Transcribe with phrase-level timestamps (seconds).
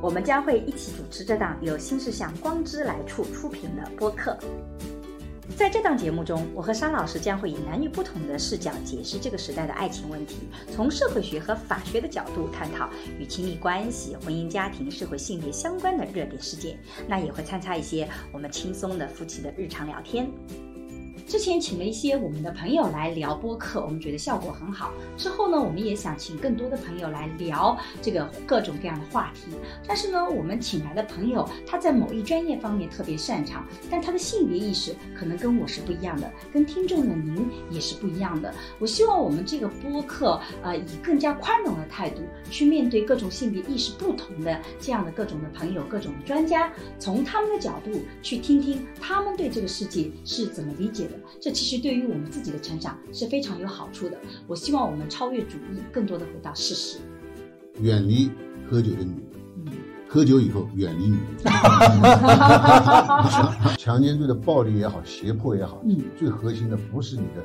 [0.00, 4.38] 我们将会一起主持这档由新事项光之来处出品的播客。
[5.56, 10.36] 在这档节目中，我和沙老师将会以男女不同的视角解释这个时代的爱情问题，
[10.72, 16.78] 从社会学和法学的角度探讨与亲密关系、婚姻家庭、社会性别相关的热点事件。
[17.08, 20.30] 那也会参差一些我们轻松的夫妻的日常聊天。
[21.28, 24.90] 之前请了一些我们的朋友来聊播客，我们觉得效果很好。
[25.14, 29.54] 之后呢，我们也想请更多的朋友来聊这个各种各样的话题。
[29.86, 38.50] 但是呢，我们请来的朋友他在某一专业方面特别擅长，但他的性别意识可能跟我是不一样的，跟听众的您也是不一样的。
[38.78, 51.17] 我希望我们这个播客，呃，以更加宽容的态度去面对各种性别意识不同的这样的各种的朋友、各种的专家，从他们的角度去听听他们对这个世界是怎么理解的。
[51.40, 54.18] 这其实对于我们自己的成长是非常有好处的。
[54.46, 56.98] 我希望我们超越主义，更多的回到事实。
[57.80, 58.30] 远离
[58.68, 59.14] 喝酒的女
[59.64, 59.74] 人，
[60.08, 61.44] 喝酒以后远离女人。
[63.78, 67.44] 强奸罪的暴力也好，胁迫也好，嗯，最核心的不是你的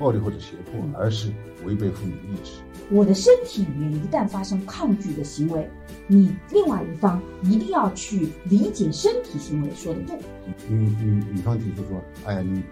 [0.00, 1.30] 暴力或者胁迫，而是
[1.64, 2.52] 违背妇女意志。
[2.90, 5.70] 我的身体里面一旦发生抗拒的行为，
[6.08, 10.14] 你另外一方一定要去理解身体行为说的不。
[10.68, 12.62] 女女女方提出说：“哎呀，你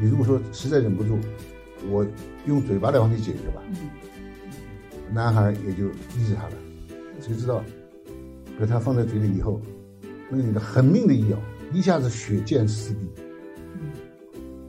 [0.00, 1.18] 你如果说实在忍不住，
[1.88, 2.04] 我
[2.46, 6.54] 用嘴巴来帮你解决吧。”嗯，男孩也就依着她了。
[7.20, 7.62] 谁知道，
[8.58, 9.60] 给他放在嘴里以后，
[10.30, 11.38] 那个女的狠命的一咬，
[11.72, 13.08] 一下子血溅四壁，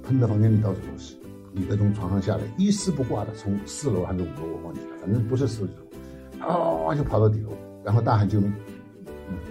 [0.04, 1.16] 喷的房间里到处都是。
[1.52, 7.50] 女的从床上下来，一丝不挂的从四楼还是五楼我忘记了，反正不是四楼，哦就跑到底楼，
[7.84, 8.54] 然后大喊救命。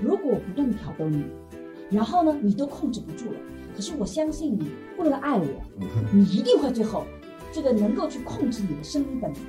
[0.03, 1.25] 如果我不断的挑逗你，
[1.91, 3.39] 然后呢，你都控制不住了，
[3.75, 5.47] 可是我相信你，为了爱我，
[6.13, 7.05] 你一定会最后
[7.53, 9.41] 这个能够去控制你的生理本能。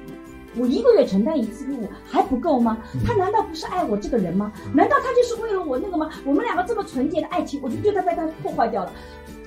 [0.58, 2.80] 我一个月承担一次义务还不够吗？
[3.06, 4.52] 他难道不是爱我这个人吗？
[4.74, 6.10] 难道他就是为了我那个吗？
[6.26, 8.92] 我们两个这么纯洁的爱情，我就对他被他破坏掉了。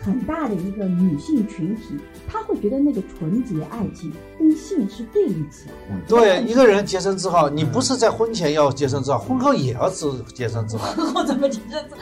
[0.03, 1.97] 很大的一个女性群体，
[2.27, 6.07] 她会觉得那个纯洁爱情跟性是对立起来的。
[6.09, 10.91] 对，一个人洁身自好，你不是在婚前要洁身自好，婚后也要自洁身自好。
[11.01, 12.01] 婚后怎么洁身自好？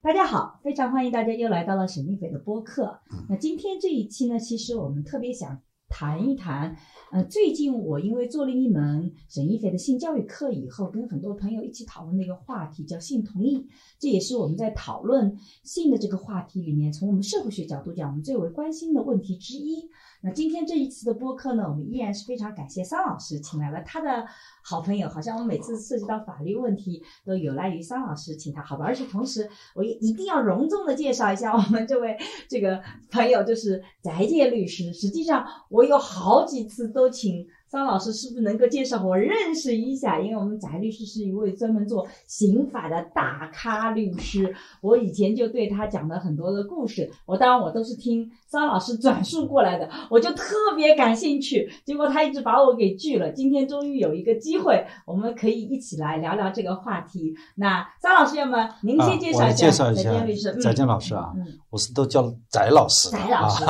[0.00, 2.98] 大家好，非常欢迎大家又来到了沈一斐的播客。
[3.28, 6.76] 那今天这一期呢，其实我们特别想谈一谈，
[7.12, 13.66] 呃，最近我因为做了一门沈一菲的性教育课以后，跟很多朋友一起讨论的一个话题叫性同意，
[13.98, 19.88] 这也是我们在讨论性的这个话题里面，从我们社会学角度讲，我们最为关心的问题之一。
[20.26, 24.26] 那今天这一次的播客呢，我们依然是非常感谢桑老师，请来了他的
[24.60, 28.84] 好朋友，好像我们每次涉及到法律问题都有赖于桑老师，请他好吧。
[28.84, 34.92] 而且同时，我也一定要隆重的介绍一下我们这位这个朋友，就是翟健律师。
[34.92, 37.46] 实际上，我有好几次都请。
[37.68, 40.20] 桑老师是不是能够介绍我认识一下？
[40.20, 47.10] 因为我们翟律师是一位专门做刑法的大咖律师，我以前就对他讲了很多的故事。
[47.26, 51.68] 我当然我都是听桑老师转述过来的，我就特别感兴趣。
[51.84, 53.30] 结果他一直把我给拒了。
[53.32, 57.34] 今天终于有一个机会，我们可以一起来聊聊这个话题。
[57.56, 60.54] 那桑老师，要么您先介绍一下翟健律师。
[60.60, 63.64] 翟健老师啊，嗯，我是都叫翟老师翟老师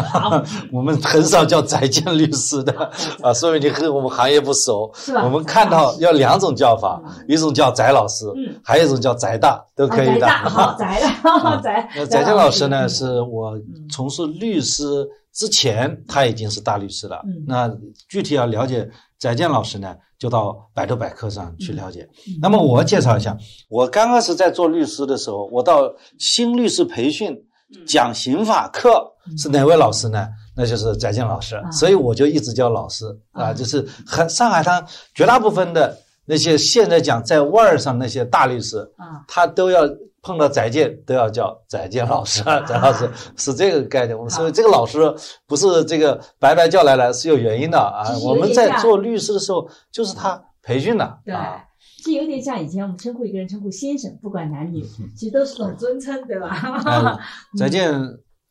[0.71, 2.73] 我们很少叫翟健律师的
[3.23, 4.91] 啊，说明你和我们行业不熟。
[4.95, 5.25] 是吧？
[5.25, 10.15] 我们看到要两种叫法嗯，一种叫翟老师，嗯还有一种叫翟大，都可以的。
[10.15, 10.85] 翟大好，翟
[11.63, 11.71] 翟。
[11.97, 13.53] 那翟健老师呢，嗯是我
[13.91, 14.85] 从事律师
[15.33, 17.21] 之前，他已经是大律师了。
[17.25, 17.71] 嗯那
[18.09, 18.89] 具体要了解
[19.19, 22.09] 翟健老师呢，就到百度百科上去了解。
[22.29, 23.37] 嗯那么我介绍一下，
[23.69, 27.33] 我刚开始在做律师的时候，我到新律师培训
[27.75, 29.05] 嗯讲刑法课
[29.37, 30.29] 是哪位老师呢？
[30.57, 39.83] 那就是翟健老师，啊所以我就一直叫老师啊，啊就是很上海滩绝大部分的那些现在讲在腕儿上那些大律师，啊，他都要
[40.23, 44.17] 碰到翟健都要叫翟健老师，翟老师 是这个概念。
[44.17, 44.99] 我们所以这个老师
[45.47, 51.63] 不是这个白白叫来了，是有原因的啊我们在做律师的时候，就是他培训的对啊。，
[52.05, 54.83] 这有点像以前我们称呼一个人称呼先生，不管男女，
[55.17, 56.49] 其实都是种尊称，对吧？
[56.87, 57.19] 呃
[57.57, 57.93] 翟健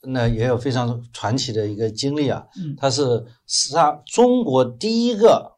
[0.05, 5.51] 呢也有非常传奇的一个经历啊，嗯他是上中国第一个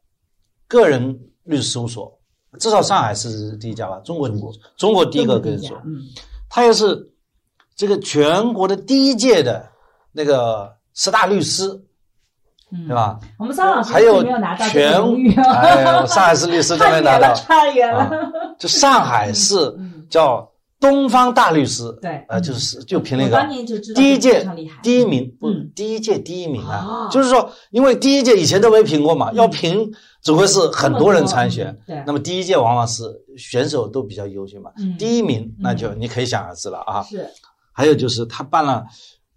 [0.68, 2.20] 个人律师事务所，
[2.60, 4.30] 至少上海是第一家吧，中国
[4.76, 5.78] 中国第一个个人所。
[5.86, 6.02] 嗯
[6.50, 7.12] 他也是
[7.76, 9.70] 这个全国的第一届的
[10.14, 11.68] 那个十大律师，
[12.72, 12.96] 嗯对？
[12.96, 13.20] 吧？
[13.38, 14.94] 我们张老师还有全
[16.08, 17.34] 上海市律师都没拿到。
[17.34, 18.10] 差远了。
[18.58, 20.50] 就上海市嗯，叫
[20.80, 22.24] 东方大律师，对。
[22.30, 23.44] 呃，就是就评了一个
[23.96, 24.48] 第一届
[24.84, 26.86] 第一名，不嗯，第一届第一名啊。
[26.88, 29.36] 哦，就是说，因为第一届以前都没评过嘛，嗯。
[29.36, 29.92] 要评
[30.22, 32.04] 只会是很多人参选嗯，对。
[32.06, 33.04] 那么第一届往往是
[33.38, 37.02] 选手都比较优秀嘛嗯，第一名那就你可以想而知了啊。
[37.04, 37.28] 是。
[37.72, 38.86] 还有就是他办了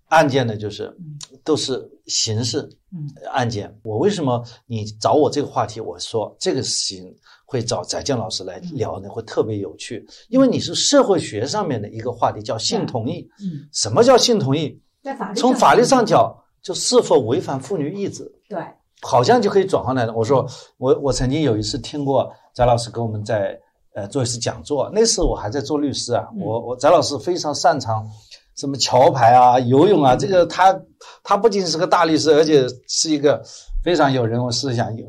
[0.09, 1.19] 案件呢，就是嗯。
[1.43, 3.09] 都是刑事嗯。
[3.33, 3.75] 案件。
[3.83, 5.81] 我为什么你找我这个话题？
[5.81, 7.15] 我说这个事情
[7.51, 13.29] 会找翟健老师来聊呢，会特别有趣，因为你是社会学上面的一个话题，叫性同意。
[13.41, 14.81] 嗯，什么叫性同意？
[15.03, 16.33] 在法律从法律上讲，
[16.63, 18.65] 就是否违反妇女意志，对，
[19.03, 20.15] 好像就可以转换来了。
[20.15, 20.47] 我说
[20.79, 23.59] 我我曾经有一次听过翟老师跟我们在
[23.95, 26.43] 呃做一次讲座，那次我还在做律师啊，嗯。
[26.43, 28.09] 我我翟老师非常擅长
[28.55, 30.81] 什么桥牌啊、游泳啊，这个他
[31.25, 33.43] 他不仅是个大律师，而且是一个
[33.83, 35.05] 非常有人文思想、有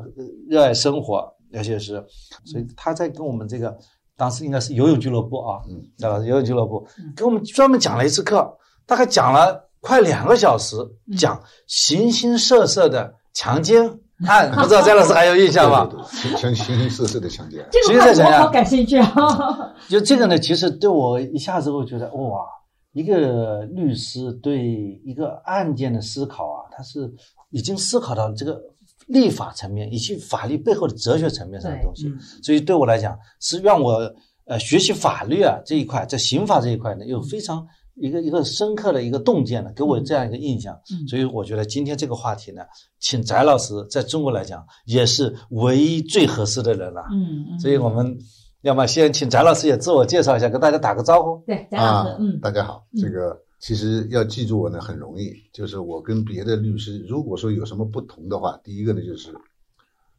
[0.48, 2.04] 热爱生活，而且是，
[2.44, 3.76] 所以他在跟我们这个
[4.16, 8.56] 当时应该是游泳俱乐部啊，嗯，翟老师游泳俱乐部嗯给我们专门讲了一次课，
[8.86, 10.76] 大概讲了快两个小时，
[11.10, 13.82] 嗯讲形形色色的强奸
[14.28, 15.84] 案，不知道张老师还有印象吗？
[15.90, 19.74] 对对对像形形色色的强奸， 这个话其实在想想我好感兴趣啊。
[19.90, 22.44] 就这个呢，其实对我一下子我觉得哇，
[22.92, 24.64] 一个律师对
[25.04, 27.12] 一个案件的思考啊，他是
[27.50, 28.60] 已经思考到这个
[29.06, 32.06] 立法层面以及法律背后的哲学层面上的东西。
[32.08, 34.12] 嗯所以对我来讲，是让我
[34.46, 40.74] 呃学习法律啊这一块，在刑法这一块呢，有非常一个一个深刻的一个洞见呢，给我这样一个印象。
[40.90, 42.62] 嗯所以我觉得今天这个话题呢，
[42.98, 47.02] 请翟老师在中国来讲也是唯一最合适的人了。
[47.12, 48.16] 嗯嗯，所以我们
[48.62, 51.42] 要么先请翟老师也自我介绍一下，跟大家打个招呼。
[51.46, 59.32] 对翟老啊师，嗯，大家好，嗯这个其实要记住我呢很容易，就是我跟别的律师如果说有什么不同的话，第一个呢就是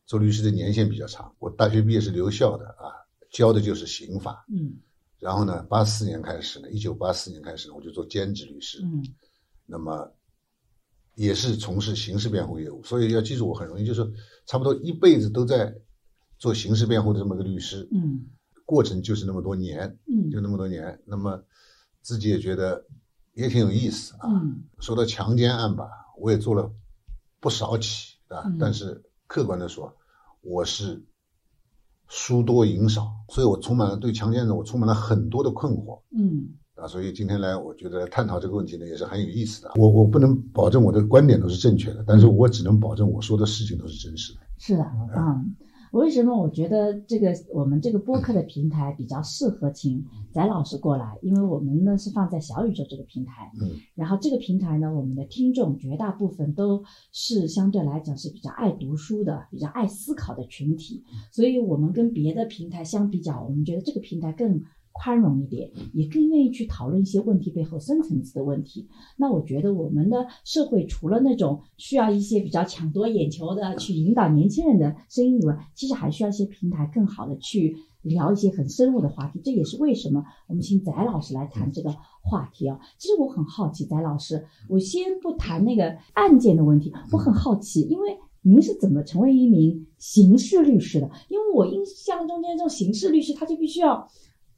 [0.06, 2.88] 做律师的年限比较长，我大学毕业是留校的啊，
[3.30, 4.74] 教的就是刑法，嗯。
[5.20, 9.04] 然后呢，八四年开始呢，一九八四年开始呢，我就做兼职律师，嗯。
[9.66, 10.10] 那么
[11.16, 14.10] 也是从事刑事辩护业务，所以要记住我很容易，就是
[14.46, 15.76] 差不多一辈子都在
[16.40, 18.26] 做刑事辩护的这么个律师，嗯。
[18.66, 20.32] 过程就是那么多年，嗯。
[20.32, 21.44] 就那么多年，那么
[22.02, 22.86] 自己也觉得
[23.34, 24.30] 也挺有意思啊。
[24.30, 25.88] 嗯说到强奸案吧，
[26.20, 26.70] 我也做了
[27.40, 29.94] 不少起啊，嗯但是客观的说，
[30.42, 31.02] 我是
[32.08, 36.86] 输多赢少，所以我充满了对强奸呢，我充满了很多的困惑嗯啊。
[36.86, 39.72] 所以今天来，我觉得探讨这个问题呢，也是很有意思的。
[39.76, 44.40] 我我不能保证我的观点都是正确的，但是我只能保证我说的事情都是真实的。
[44.58, 44.84] 是的，
[45.16, 45.56] 嗯。
[45.94, 50.04] 为什么我觉得这个我们这个播客的平台比较适合请
[50.34, 51.20] 翟老师过来？
[51.22, 64.64] 因为我们呢是放在小宇宙这个平台，嗯，然后这个平台呢，我们的听众绝大部分都是相对来讲是比较爱读书的、比较爱思考的群体，所以我们跟别的平台相比较，我们觉得这个平台更
[64.94, 68.88] 宽容一点，也更愿意去讨论一些问题背后深层次的问题。
[69.18, 79.42] 那我觉得我们的社会除了那种需要一些比较抢夺眼球的去引导年轻人的声音以外，其实还需要一些平台更好的去聊一些很深入的话题。
[79.44, 81.92] 这也是为什么我们请翟老师来谈这个
[82.22, 82.80] 话题啊。
[82.98, 88.18] 其实我很好奇，翟老师，我先不谈那个案件的问题，我很好奇，因为。
[88.46, 91.10] 您是怎么成为一名刑事律师的？
[91.30, 94.06] 因为我印象中间这种刑事律师，他就必须要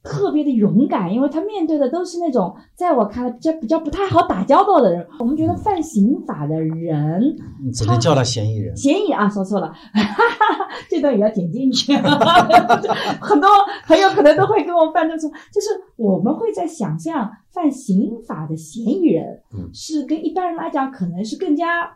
[0.06, 5.04] 特别的勇敢，因为他面对的都是那种在我看来比较比较不太好打交道的人。
[5.18, 8.76] 我们觉得犯刑法的人，你只能叫他嫌疑人。
[8.76, 11.92] 嫌疑啊，说错了，哈 哈这段也要剪进去。
[13.20, 13.50] 很多
[13.86, 21.90] 朋友可能都会跟我犯这种，就是我们会在想象犯刑法的嫌疑人嗯是跟一般人来讲可能是更加。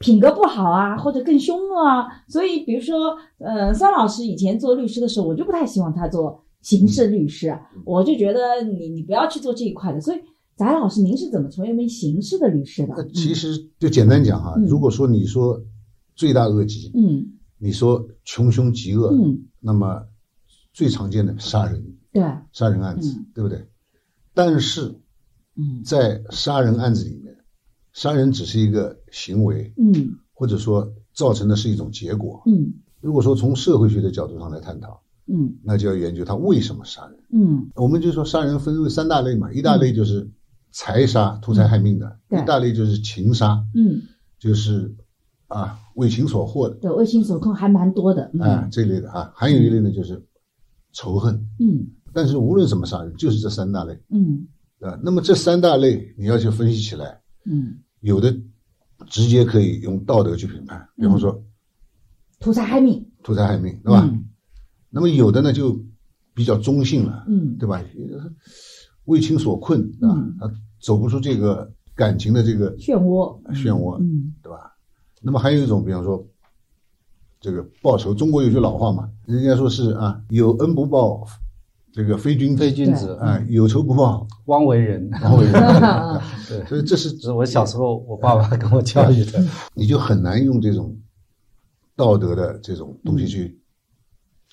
[0.00, 10.00] 品格不好啊，或者更凶恶啊，所以比如说，呃，桑老师以前做律师的时候，我就不太希望他做刑事律师，啊我就觉得你你不要去做这一块的。
[10.00, 10.18] 所以，
[10.56, 12.94] 翟老师，您是怎么成为一名刑事的律师的？
[12.96, 13.04] 那？
[13.12, 15.62] 其实就简单讲哈嗯，如果说你说
[16.16, 17.30] 罪大恶极，嗯。
[17.58, 20.06] 你说穷凶极恶，嗯，那么
[20.72, 23.26] 最常见的杀人，对，杀人案子，嗯。
[23.34, 23.66] 对不对？
[24.32, 24.94] 但是
[25.56, 25.82] 嗯。
[25.84, 27.36] 在杀人案子里面，
[27.92, 30.16] 杀人只是一个行为，嗯。
[30.32, 32.42] 或者说造成的是一种结果。
[32.46, 32.72] 嗯。
[33.00, 37.18] 如果说从社会学的角度上来探讨，嗯那就要研究他为什么杀人。
[37.32, 40.30] 嗯我们就说杀人分为三大类嘛，一大类就是
[40.70, 44.02] 财杀，图财害命的；对一大类就是情杀，嗯，
[44.38, 44.94] 就是
[45.46, 48.30] 啊为情所惑的，对，为情所困还蛮多的。
[48.34, 49.32] 嗯啊这一类的啊。
[49.34, 50.22] 还有一类呢就是
[50.92, 51.34] 仇恨。
[51.58, 54.46] 嗯但是无论怎么杀人，就是这三大类嗯
[54.80, 54.98] 啊。
[55.02, 58.36] 那么这三大类你要去分析起来，嗯，有的
[59.08, 61.42] 直接可以用道德去评判，比方说
[62.38, 64.08] 图财害命，图财害命，对吧？
[64.94, 65.78] 嗯那么有的呢就
[66.34, 67.82] 比较中性了，嗯对吧？
[69.06, 70.36] 为情所困，对吧嗯？
[70.40, 74.72] 他走不出这个感情的这个漩涡，漩涡，嗯对吧？
[75.20, 76.26] 那么还有一种，比方说
[77.40, 81.26] 这个报仇，中国有句老话嘛，人家说是啊，有恩不报，
[81.92, 85.10] 这个非君子非君子啊，有仇不报，枉为人。
[85.22, 85.52] 枉为人。
[86.48, 89.44] 对，所以这是这是我小时候我爸爸跟我教育的。
[89.74, 90.96] 你就很难用这种
[91.96, 93.58] 道德的这种东西去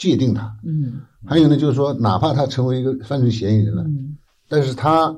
[0.02, 0.58] 界定他。
[0.64, 1.02] 嗯。
[1.24, 4.18] 还有呢，就是说，哪怕他成为一个犯罪嫌疑人了，嗯。
[4.50, 5.16] 但是他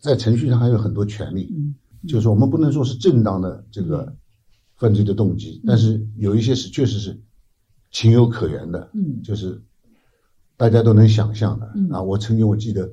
[0.00, 1.74] 在程序上还有很多权利，嗯。
[2.08, 4.12] 就是说我们不能说是正当的这个
[4.76, 7.16] 犯罪的动机，但是有一些是确实是
[7.92, 9.22] 情有可原的，嗯。
[9.22, 9.62] 就是
[10.56, 11.70] 大家都能想象的。
[11.76, 11.88] 嗯。
[11.92, 12.02] 啊。
[12.02, 12.90] 我曾经我记得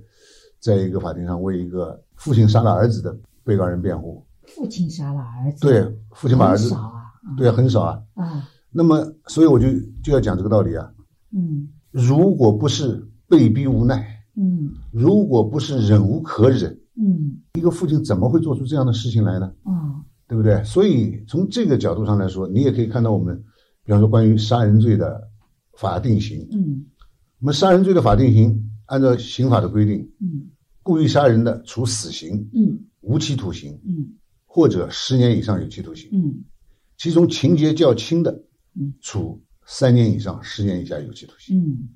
[0.59, 7.01] 在一个法庭上为一个父亲杀了儿子的被告人辩护，父亲杀了儿子，对，父亲把儿子少，啊，
[7.35, 7.99] 对啊，很少啊。
[8.13, 9.67] 啊，那么，所以我就
[10.03, 10.87] 就要讲这个道理啊。
[11.33, 11.69] 嗯。
[11.91, 14.69] 如果不是被逼无奈，嗯。
[14.91, 17.37] 如果不是忍无可忍，嗯。
[17.53, 19.53] 一个父亲怎么会做出这样的事情来呢？
[19.63, 20.03] 啊。
[20.27, 20.63] 对不对？
[20.63, 23.35] 所以从这个角度上来说，你也可以看到我们，
[23.83, 25.21] 比方说关于杀人罪的
[25.77, 26.85] 法定刑，嗯。
[27.39, 30.49] 我们杀人罪的法定刑，按照刑法的规定，嗯。
[30.83, 32.79] 故意杀人的处死刑、嗯。
[33.01, 34.07] 无期徒刑嗯。
[34.45, 36.43] 或者十年以上有期徒刑，嗯。
[36.97, 38.31] 其中情节较轻的
[38.75, 39.41] 嗯，处
[39.73, 41.57] 三年以上十年以下有期徒刑。
[41.57, 41.89] 嗯。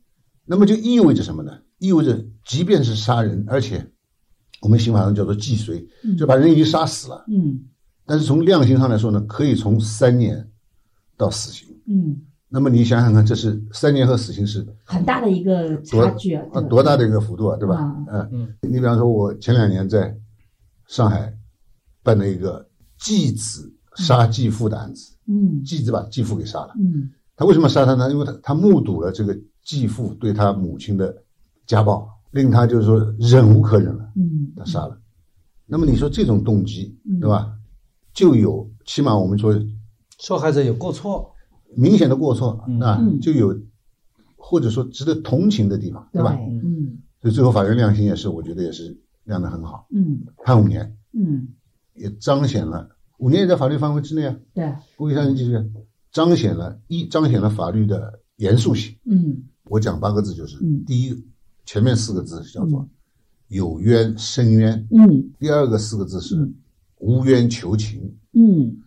[0.46, 1.52] 那么就意味着什么呢？
[1.78, 3.92] 意味着即便是杀人，而且
[4.62, 6.16] 我们刑法上叫做既遂，嗯。
[6.16, 7.66] 就把人已经杀死了，嗯。
[8.06, 10.50] 但是从量刑上来说呢，可以从三年
[11.18, 11.68] 到死刑。
[11.88, 17.78] 嗯，那么你想想看，这是三年和死刑是很大的一个差距啊，啊多大的一个幅度啊，对吧？
[18.32, 20.16] 嗯，你比方说，我前两年在
[20.88, 21.34] 上海
[22.04, 22.68] 办了一个
[23.00, 25.62] 继子杀继父的案子，嗯。
[25.64, 26.74] 继子把继父给杀了。
[26.80, 28.10] 嗯他为什么杀他呢？
[28.12, 31.24] 因为他他目睹了这个继父对他母亲的
[31.66, 34.52] 家暴，令他就是说忍无可忍了，嗯。
[34.56, 34.98] 他杀了。
[35.66, 37.52] 那么你说这种动机嗯，对吧？
[38.14, 39.54] 就有起码我们说
[40.20, 41.34] 受害者有过错，
[41.76, 42.80] 明显的过错嗯。
[42.80, 43.58] 啊嗯，就有
[44.38, 46.38] 或者说值得同情的地方，对吧？
[46.40, 46.98] 嗯。
[47.22, 50.22] 所以最后法院量刑也是，我觉得也是量得很好，嗯。
[50.44, 51.48] 判五年，嗯，
[51.96, 52.88] 也彰显了
[53.18, 54.36] 五年也在法律范围之内啊。
[54.54, 55.56] 对，故意杀人既遂
[56.16, 58.96] 彰显了一彰显了法律的严肃性。
[59.04, 61.26] 嗯我讲八个字就是：嗯第一，
[61.66, 62.88] 前面四个字叫做
[63.50, 66.56] 有冤申冤；嗯第二个四个字是嗯
[67.00, 68.16] 无冤求情。
[68.32, 68.78] 嗯，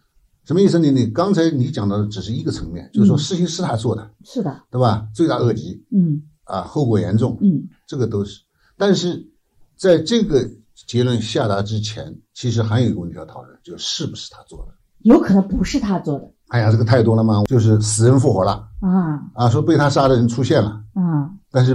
[0.44, 0.90] 什么意思呢？
[0.90, 5.06] 你刚才你讲到的只是一个层面，就是说事情是他做的，是的，对吧？
[5.14, 8.40] 罪大恶极嗯啊，后果严重，嗯这个都是。
[8.78, 9.28] 但是
[9.76, 10.50] 在这个
[10.86, 14.72] 结论下达之前，其实还有一个问题要讨论，就是是不是他做的？
[15.00, 18.68] 有可能不是他做的哎呀，这个太多了嘛，就是死人复活了。
[18.80, 19.22] 啊。
[19.34, 21.74] 啊，说被他杀的人出现了，啊，但是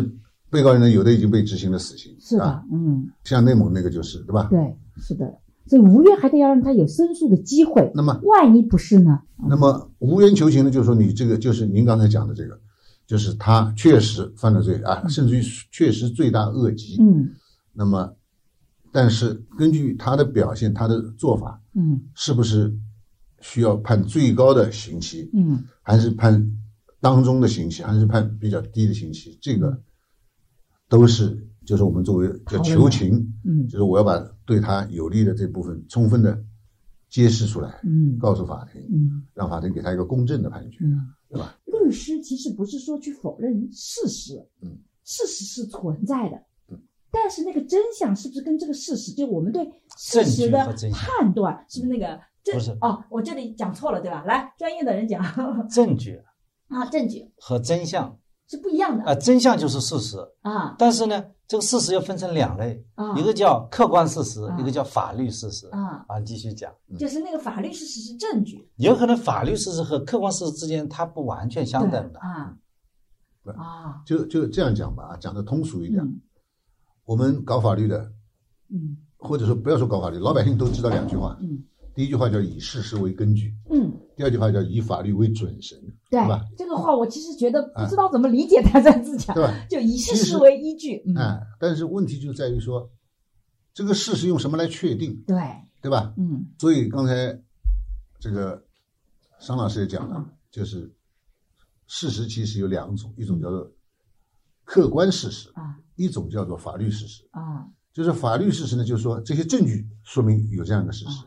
[0.50, 4.48] 被告人呢，有的已经被执行了死刑，是的啊，，嗯，像内蒙那个就是，对吧？
[4.50, 5.25] 对，是的，
[5.68, 9.20] 所以无冤还得要让他有申诉的机会，那么，万一不是呢？
[9.48, 12.60] 那么无冤求情呢，就是说你这个就是您刚才讲的这个，
[13.06, 16.98] 就是他确实犯了罪啊，甚至于确实罪大恶极。
[17.00, 17.30] 嗯。
[17.74, 18.13] 那么，
[18.92, 22.00] 但是根据他的表现，他的做法，嗯。
[22.15, 22.74] 是不是
[23.43, 25.63] 需要判最高的刑期，嗯。
[25.83, 26.51] 还是判
[27.00, 29.38] 当中的刑期，还是判比较低的刑期？
[29.39, 29.79] 这个
[30.89, 33.67] 都是就是我们作为叫求情，嗯。
[33.67, 36.41] 就是我要把对他有利的这部分充分的
[37.09, 38.17] 揭示出来，嗯。
[38.17, 39.23] 告诉法庭，嗯。
[39.33, 41.55] 让法庭给他一个公正的判决，嗯，对吧？
[41.65, 46.38] 律师其实不是说去否认事实，嗯，事实是存在的，
[46.69, 46.79] 嗯，
[47.12, 52.19] 但是那个真相是不是跟这个事实，就我们对事实的判断，是不是那个证
[52.51, 52.77] 不是。
[52.81, 54.23] 哦，我这里讲错了，对吧？
[54.25, 55.23] 来，专业的人讲。
[55.69, 56.21] 证据
[56.67, 59.03] 啊，证据和真相是不一样的。
[59.05, 60.75] 啊，真相就是事实，啊。
[60.77, 65.67] 但是呢，这个事实又分成两类，啊，一个叫客观事实，啊一个叫法律事实。
[65.69, 72.19] 啊，啊，继续讲，就是那个法律事实是证据，有可能法律事实和客观事实之间它不完全相等的对。
[72.19, 72.57] 啊
[73.45, 76.21] 对啊，就就这样讲吧，啊，讲的通俗一点，嗯。
[77.05, 78.12] 我们搞法律的，
[78.69, 78.97] 嗯。
[79.17, 81.63] 或者说不要说搞法律，老百姓都知道两句话，嗯
[81.95, 86.43] 第一句话叫以事实为根据，嗯，第二句话叫以法律为准绳，对对吧？
[86.57, 89.53] 这个话我其实觉得不知道怎么理解他在自强对，吧？
[89.69, 92.89] 就以事实实为依据，嗯，哎，但是问题就在于说，
[93.73, 95.38] 这个事实用什么来确定，对，
[95.81, 96.13] 对吧？
[96.17, 96.47] 嗯。
[96.57, 97.39] 所以刚才
[98.19, 98.63] 这个
[99.39, 100.13] 商老师也讲嗯。
[100.13, 100.91] 了，就是
[101.88, 103.71] 事实其实有两种，一种叫做
[104.63, 105.77] 客观事实，啊。
[105.95, 107.27] 一种叫做法律事实。
[107.31, 107.67] 啊。
[107.93, 111.23] 就是法律事实呢，就是说这些证据说明有这样一个事实，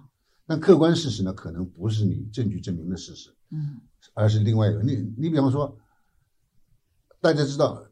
[0.47, 3.81] 但客观事实呢，可能不是你证据证明的事实，嗯。
[4.15, 4.83] 而是另外一个。
[4.83, 5.77] 你你比方说，
[7.21, 7.85] 大家知道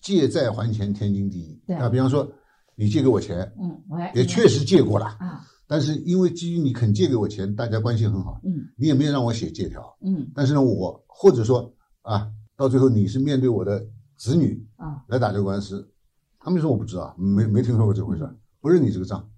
[0.00, 1.60] 借债还钱天经地义。
[1.66, 1.74] 对。
[1.76, 2.32] 啊，比方说
[2.76, 8.68] 你借给我钱，嗯，我也也确实借过了，啊，但是因为基于你肯借给我钱，大家关系很好，嗯。
[8.76, 10.30] 你也没有让我写借条，嗯。
[10.34, 13.84] 但是呢，我或者说啊，到最后你是面对我的
[14.16, 15.92] 子女啊，来打这个官司，
[16.38, 18.30] 他们说我不知道，没没听说过这回事，
[18.60, 19.28] 不认你这个账，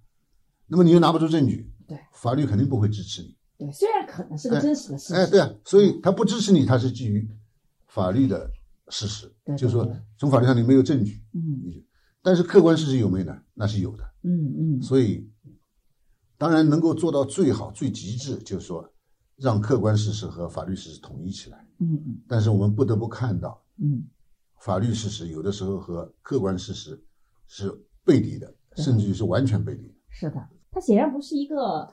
[0.67, 3.37] 那么你又拿不出证据，对，法律肯定不会支持你。
[3.59, 7.29] 对，虽然可能是个真实的事哎，实，对啊，所以他不支持你，他是基于
[7.89, 8.51] 法律的
[8.89, 11.85] 事实，对就是说从法律上你没有证据，嗯
[12.23, 13.43] 但是客观事实有没有呢？
[13.53, 14.05] 那是有的。
[14.23, 15.29] 嗯嗯所以，
[16.39, 18.89] 当然能够做到最好、最极致，就是说
[19.37, 21.67] 让客观事实和法律事实统一起来。
[21.79, 24.05] 嗯嗯但是我们不得不看到，嗯
[24.61, 26.99] 法律事实有的时候和客观事实
[27.49, 27.71] 是
[28.05, 29.95] 背离的，甚至于是完全背离的。
[30.09, 31.89] 是的，它显然不是一个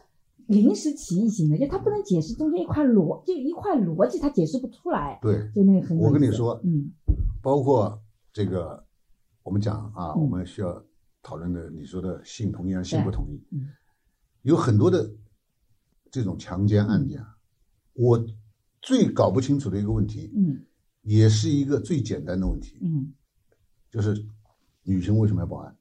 [0.48, 6.90] 临时起意型的，就它不能解释中间一块逻，就一块逻辑它解释不出来，对，就那个很我跟你说嗯
[7.44, 8.02] 包括
[8.34, 8.84] 这个，
[9.44, 10.84] 我们讲啊，嗯我们需要
[11.22, 13.68] 讨论的，你说的性同意还是性不同意，嗯
[14.44, 15.12] 有很多的
[16.10, 17.38] 这种强奸案件啊，
[17.94, 18.26] 我
[18.82, 20.66] 最搞不清楚的一个问题，嗯
[21.02, 23.14] 也是一个最简单的问题，嗯，
[23.92, 24.26] 就是
[24.84, 25.76] 女生为什么要报案？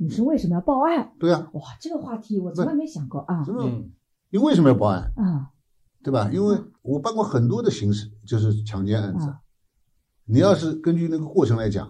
[0.00, 1.12] 女生为什么要报案？
[1.18, 3.92] 对啊，哇，这个话题我从来没想过啊真的，嗯
[4.30, 5.12] 你为什么要报案？
[5.16, 5.52] 啊
[6.02, 6.30] 对吧？
[6.32, 9.42] 因为我办过很多的刑事，就是强奸案子啊，
[10.24, 11.86] 你要是根据那个过程来讲，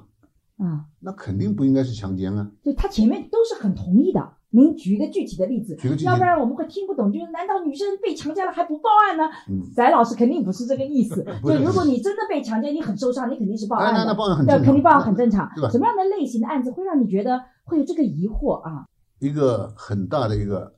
[0.56, 0.86] 啊！
[0.98, 2.50] 那肯定不应该是强奸啊。
[2.64, 4.20] 就他前面都是很同意的。
[4.50, 7.10] 您举一个具体的例子，举个具体要不然我们会听不懂。
[7.12, 9.24] 就是难道女生被强奸了还不报案呢？
[9.48, 11.24] 嗯，翟老师肯定不是这个意思。
[11.44, 14.00] 就如果你真的被强奸，你很受伤，你肯定是报哎，案的。
[14.00, 15.50] 那那报案很对，正常，肯定报案很正常。
[15.54, 18.86] 对吧什么样的类型的案子会让你觉得会有这个疑惑啊？
[19.20, 20.74] 一个很大的一个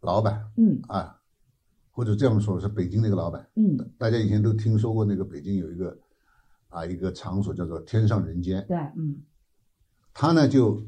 [0.00, 1.16] 老板嗯啊，
[1.90, 5.98] 或者这样说是北京的一个老板，嗯，大家以前都听说过那个北京有一个
[6.68, 9.16] 啊一个场所叫做天上人间，对，嗯
[10.14, 10.82] 他呢就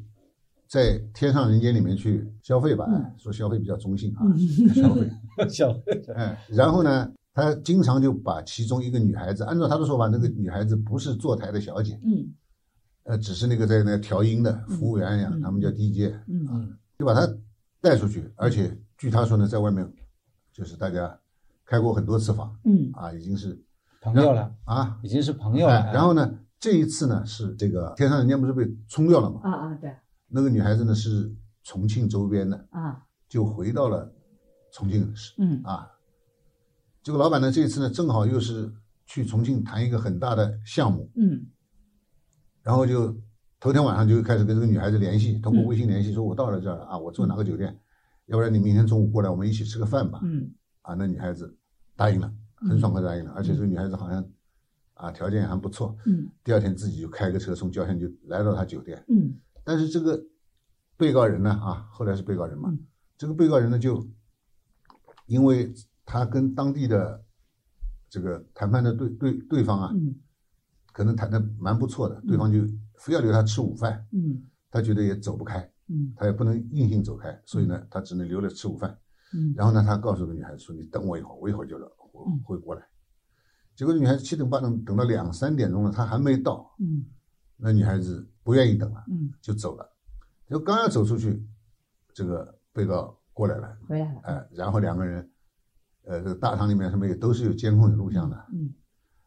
[0.72, 2.86] 在天上人间里面去消费吧，
[3.18, 4.24] 说消费比较中性啊，
[4.74, 5.06] 消费。
[5.50, 12.26] 消费， 小哎，然后呢，他经常就把其中一个女孩子，按照他的说法，那个女孩子不是坐台的小姐，嗯。
[13.02, 15.42] 呃，只是那个在那调音的服务员呀，嗯。
[15.42, 16.48] 他们叫 DJ，嗯。
[16.50, 17.30] 嗯就把她
[17.82, 19.86] 带出去，而且据他说呢，在外面
[20.54, 21.14] 就是大家
[21.66, 22.88] 开过很多次房嗯。
[22.94, 23.62] 啊，已经是
[24.00, 25.80] 朋友了，啊，已经是朋友了。
[25.80, 29.40] 哎，然后呢，这一次呢是这个天上人间不是被冲掉了嘛？
[29.42, 29.94] 啊啊对
[30.32, 31.30] 那个女孩子呢是
[31.62, 33.04] 重庆周边的，啊。
[33.28, 34.12] 就回到了
[34.72, 35.62] 重庆市嗯。
[35.62, 35.90] 啊。
[37.02, 38.72] 这个老板呢，这次呢正好又是
[39.06, 41.46] 去重庆谈一个很大的项目，嗯。
[42.62, 43.16] 然后就
[43.58, 47.78] 头天晚上就开始跟这个女孩子联系，通过微信联系，说我到了这儿了啊，我住哪个酒店，
[48.26, 50.20] 要不然你明天中午过来，我们一起吃个饭吧。
[50.22, 50.50] 嗯。
[50.82, 51.56] 啊，那女孩子
[51.96, 54.24] 答应了，很爽快答应了，而且这个女孩子好像
[54.94, 55.96] 啊条件也还不错。
[56.06, 56.28] 嗯。
[56.44, 60.22] 第二天自己就开个车从郊县就来到他酒店，嗯但是这个
[60.96, 62.86] 被告人呢啊，后来是被告人嘛，嗯。
[63.16, 64.04] 这个被告人呢就
[65.26, 65.72] 因为
[66.04, 67.24] 他跟当地的
[68.08, 70.14] 这个谈判的对对对方啊，嗯。
[70.92, 72.60] 可能谈的蛮不错的，对方就
[72.98, 74.42] 非要留他吃午饭，嗯。
[74.70, 76.12] 他觉得也走不开，嗯。
[76.16, 78.98] 他也不能硬性走开，所以呢，他只能留着吃午饭。
[79.34, 79.54] 嗯。
[79.56, 81.86] 然后呢，他告诉这个女孩子说：“你等我一会儿，我一会儿就来，
[82.44, 82.82] 会过来。”
[83.74, 87.06] 结果女孩子七等八等等到两三点钟了，他还没到，嗯。
[87.56, 89.32] 那女孩子不愿意等了，嗯。
[89.40, 89.88] 就走了。
[90.48, 91.42] 就刚要走出去，
[92.12, 94.20] 这个被告过来了，回来了。
[94.24, 95.30] 哎，然后两个人，
[96.04, 98.72] 呃，这个大堂里面什么也都是有监控有录像的，嗯。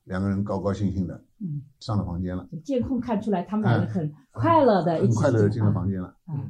[0.04, 6.08] 两个人高高兴兴的嗯，上了房间了，监控看出来他们两个很快乐的很快乐的进了啊房间了。
[6.26, 6.46] 啊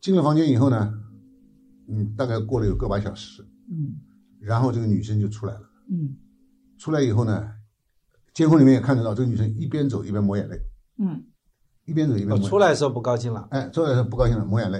[0.00, 0.94] 进了房间以后呢，
[1.88, 4.00] 嗯，大概过了有个把小时，嗯。
[4.40, 5.70] 然后这个女生就出来了。
[5.90, 6.16] 嗯。
[6.78, 7.52] 出来以后呢，
[8.32, 10.58] 监控里面也看得到，这个女生一边走一边抹眼泪，
[10.96, 11.22] 嗯
[11.84, 12.44] 一边走一边抹眼泪。
[12.44, 14.78] 我出来的时候不高兴了，哎，出来的时候不高兴了，抹眼泪。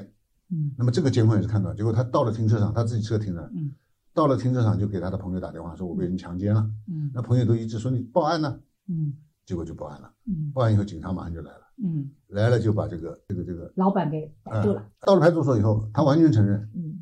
[0.51, 0.73] 嗯。
[0.77, 3.73] 那么这个监控也是看到，结果他到了停车场，他自己车停着，嗯。
[4.13, 6.69] 到了停车场就给他的朋友打电话说，我被人强奸了。
[6.89, 7.11] 嗯。
[7.15, 9.15] 那朋友都一致说你报案呢，嗯。
[9.45, 10.13] 结果就报案了。
[10.27, 10.51] 嗯。
[10.53, 16.99] 报案以后，警察马上就来了，嗯，来了就把这个这个这个，老板给逮住了呃，到了派出所以后，他完全承认嗯。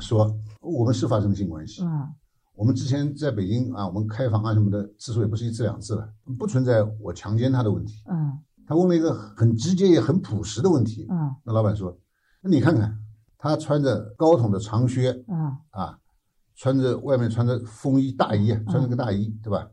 [0.00, 2.10] 说我们是发生性关系，啊
[2.54, 6.08] 我们之前在北京啊，我们开房啊什么的次数也不是一次两次了，
[6.38, 8.02] 不存在我强奸他的问题。
[8.06, 8.38] 啊
[8.72, 11.94] 他问了一个很直接也很朴实的问题，啊那老板说
[12.40, 12.98] ：“那你看看，
[13.36, 15.98] 他穿着高筒的长靴啊啊，
[16.56, 19.68] 穿着外面穿着风衣大衣，穿着个大衣，对吧？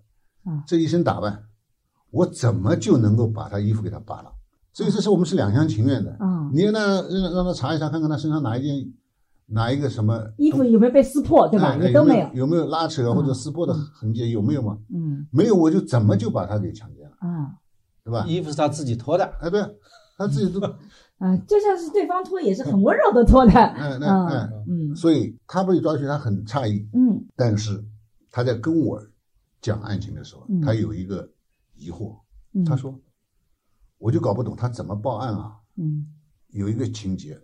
[0.46, 1.46] 嗯这一身打扮，
[2.12, 4.34] 我怎么就能够把他衣服给他扒了？
[4.74, 6.12] 所以这是我们是两厢情愿的。
[6.20, 8.94] 啊，你让他让让他查一查，看看他身上哪一件
[9.46, 11.78] 哪一个什么衣服有没有被撕破，对吧？
[11.80, 14.78] 哎也都没有有有没有拉扯或者撕破的痕迹有没有嘛？
[14.94, 17.56] 嗯没有，我就怎么就把他给强奸了，啊
[18.04, 18.26] 对吧？
[18.28, 19.62] 衣服是他自己脱的，哎，对，
[20.18, 20.60] 他自己都
[21.20, 24.96] 啊，就像是对方脱也是很温柔的脱的，哎那嗯哎，嗯。
[24.96, 27.22] 所以他被抓去，他很诧异，嗯。
[27.36, 27.84] 但是
[28.32, 29.02] 他在跟我
[29.62, 31.30] 讲案情的时候嗯，他有一个
[31.76, 32.18] 疑惑，
[32.54, 32.98] 嗯，他说，
[33.98, 35.58] 我就搞不懂他怎么报案啊？
[35.76, 36.08] 嗯。
[36.52, 37.40] 有一个情节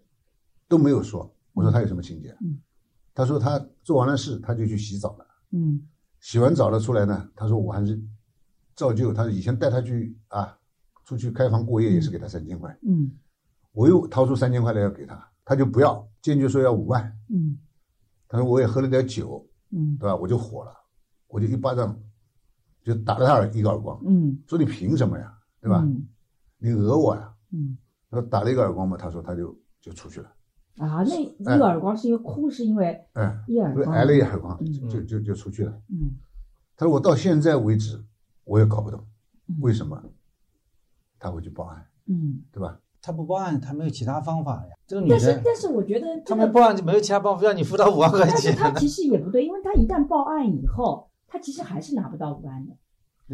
[0.67, 2.35] 都没有说，我说他有什么情节？
[2.41, 2.57] 嗯？
[3.13, 5.25] 他说他做完了事，他就去洗澡了。
[5.51, 5.81] 嗯。
[6.21, 8.01] 洗完澡了出来呢，他说我还是
[8.75, 10.57] 照旧，他以前带他去啊，
[11.05, 13.11] 出去开房过夜也是给他三千块，嗯。
[13.71, 17.03] 我又掏出三千块来要给他，他就不要，坚决说要五万。
[17.29, 17.57] 嗯。
[18.27, 19.97] 他说我也喝了点酒，嗯。
[19.97, 20.15] 对吧？
[20.15, 20.71] 我就火了，
[21.27, 21.97] 我就一巴掌
[22.83, 25.81] 就打了他一个耳光，嗯，说你凭什么呀，对吧？
[25.85, 26.07] 嗯。
[26.57, 27.33] 你讹我呀？
[27.51, 27.77] 嗯。
[28.09, 30.31] 他说打了一个耳光嘛，他说他就就出去了，
[30.77, 34.89] 啊，那一个耳光是因为哭，是因为哎，一耳光，挨了一耳光嗯。
[34.89, 35.71] 就就就出去了。
[35.89, 36.11] 嗯。
[36.77, 38.01] 他说我到现在为止
[38.45, 39.05] 我也搞不懂
[39.47, 40.01] 嗯为什么
[41.19, 42.79] 他会去报案，嗯，对吧？
[43.01, 44.73] 他不报案，他没有其他方法呀。
[44.87, 52.75] 这个女但是，但是我觉得这个，他没报案就没有其他办法，让你付他五万块但是钱他其实也不对，因为他一旦报案以后，他其实还是拿不到五万的，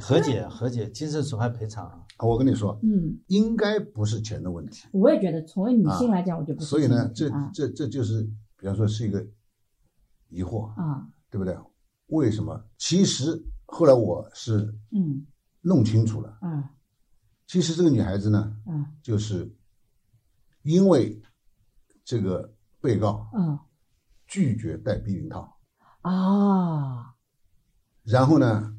[0.01, 2.05] 和解和解，精神损害赔偿啊。
[2.19, 3.17] 我跟你说，嗯。
[3.27, 4.87] 应该不是钱的问题。
[4.91, 8.23] 我也觉得，从为女性来讲，我就不是所以呢，这啊这这就是，
[8.57, 9.25] 比方说是一个
[10.29, 11.57] 疑惑，啊，对不对？
[12.07, 12.65] 为什么？
[12.77, 13.41] 其实
[13.71, 15.25] 后来我是嗯。
[15.63, 16.71] 弄清楚了，啊。
[17.45, 19.55] 其实这个女孩子呢，嗯就是
[20.63, 21.21] 因为
[22.03, 23.59] 这个被告嗯。
[24.27, 25.57] 拒绝戴避孕套，
[26.01, 27.13] 啊。
[28.03, 28.75] 然后呢，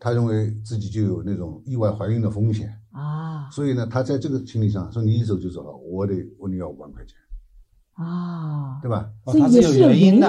[0.00, 3.50] 她认为自己就有那种意外怀孕的风险，啊。
[3.50, 7.18] 所以呢，她在这个情理上说你一走就走了，我得问你要五万块钱，
[7.98, 8.78] 啊！
[8.80, 9.10] 对吧？
[9.24, 10.28] 哦所以他是有也是有原因的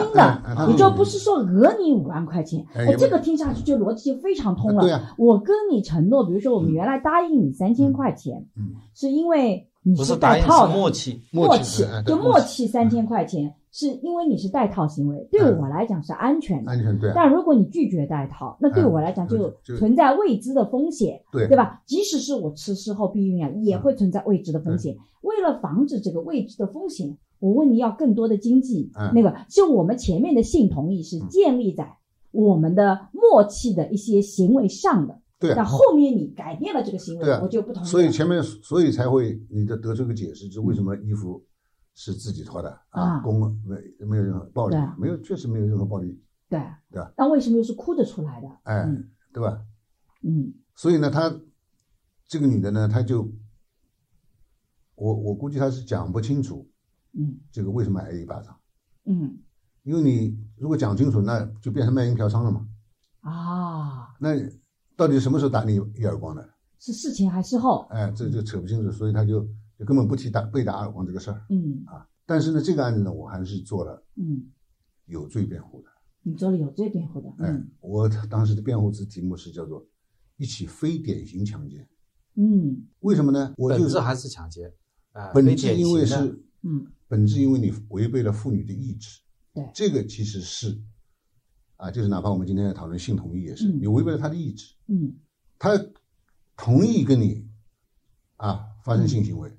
[0.69, 4.82] 也就不是说讹你五万块钱，哎也，不哎这个听上去就逻辑就非常通了。
[4.82, 11.21] 对啊，我跟你承诺，比如说我们原来答应你三千块钱，嗯，是因为你是带套的，默契。
[11.32, 16.71] 默契就默契三千块钱，是因为你是带套行为，对我来讲是安全的。
[16.71, 21.82] 安全对啊，但如果你拒绝带套，那对我来讲嗯就就存在未知的风险，对对吧？
[21.86, 24.97] 即使是我吃事后避孕药，也会存在未知的风险。
[25.21, 31.97] 为了防止这个未知的风险，我问你要更多的经济，嗯那个就我们前面的性同意是建立在
[32.32, 35.21] 我们的默契的一些行为上的。
[35.39, 37.86] 对啊，那后面你改变了这个行为我就不同意。
[37.86, 41.41] 所以前面所以才会你的得出个解释，就是为什么衣服
[41.95, 46.60] 是自己脱的啊啊，公没没有任何暴力啊，没有确实没有任何暴力，对
[46.91, 47.13] 对吧？
[47.17, 48.47] 那为什么又是哭着出来的？
[48.63, 49.62] 哎嗯，对吧？
[50.23, 51.34] 嗯所以呢，她
[52.28, 53.32] 这个女的呢，她就
[54.95, 56.68] 我我估计她是讲不清楚
[57.13, 58.56] 嗯这个为什么挨一巴掌，
[59.06, 59.39] 嗯
[59.84, 62.67] 因为你如果讲清楚，那就变成卖淫嫖娼了嘛。
[63.22, 64.30] 啊，那
[64.95, 66.50] 到底什么时候打你一耳光的？
[66.78, 67.88] 是事前还是后？
[67.89, 69.41] 哎，这就扯不清楚，所以他就
[69.78, 72.08] 就根本不提打被打耳光这个事儿嗯啊。
[72.26, 74.43] 但是呢，这个案子呢，我还是做了嗯，
[75.06, 75.89] 有罪辩护的。
[76.22, 77.30] 你做了有罪辩护的。
[77.39, 79.86] 哎嗯，我当时的辩护词题目是叫做
[80.38, 81.88] 一起非典型强奸。
[82.36, 83.54] 嗯为什么呢？
[83.58, 84.74] 我就是本质还是抢劫，
[85.13, 86.15] 啊，本质因为是
[86.62, 86.88] 嗯。
[87.08, 89.22] 本质因为你违背了妇女的意志。
[89.54, 89.69] 对。
[89.74, 90.82] 这个其实是
[91.78, 93.80] 啊，就是哪怕我们今天在讨论性同意也是，嗯。
[93.82, 95.15] 你违背了她的意志，嗯。
[95.58, 95.72] 她
[96.56, 97.48] 同意跟你
[98.38, 99.52] 啊发生性行为，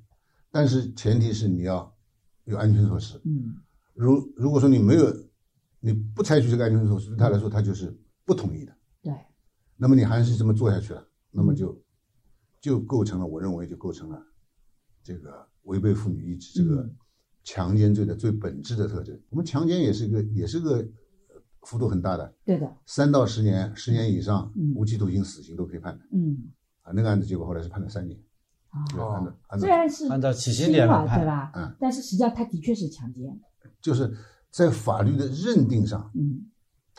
[0.51, 1.97] 但是前提是你要
[2.45, 3.21] 有安全措施。
[3.25, 3.57] 嗯。
[3.95, 5.13] 如如果说你没有，
[5.81, 8.77] 你不采取这个安全措施，对她来说她就是不同意的。
[9.03, 9.13] 对，
[9.77, 11.83] 那么你还是这么做下去了，那么就
[12.61, 14.23] 就构成了，我认为就构成了
[15.03, 16.97] 这个违背妇女意志这个嗯
[17.43, 19.19] 强奸罪的最本质的特征。
[19.31, 22.71] 我们强奸也是一个也是个呃幅度很大的，对的。
[22.87, 26.37] 三到十年，十年以上嗯无期徒刑、死刑都可以判的嗯
[26.83, 26.93] 啊。
[26.93, 28.19] 那个案子结果后来是判了三年，
[28.69, 31.53] 啊，就按照按照虽然是按照起轻刑点来，判对吧？
[31.55, 33.41] 嗯，但是实际上他的确是强奸。
[33.81, 34.13] 就是
[34.51, 36.50] 在法律的认定上，嗯，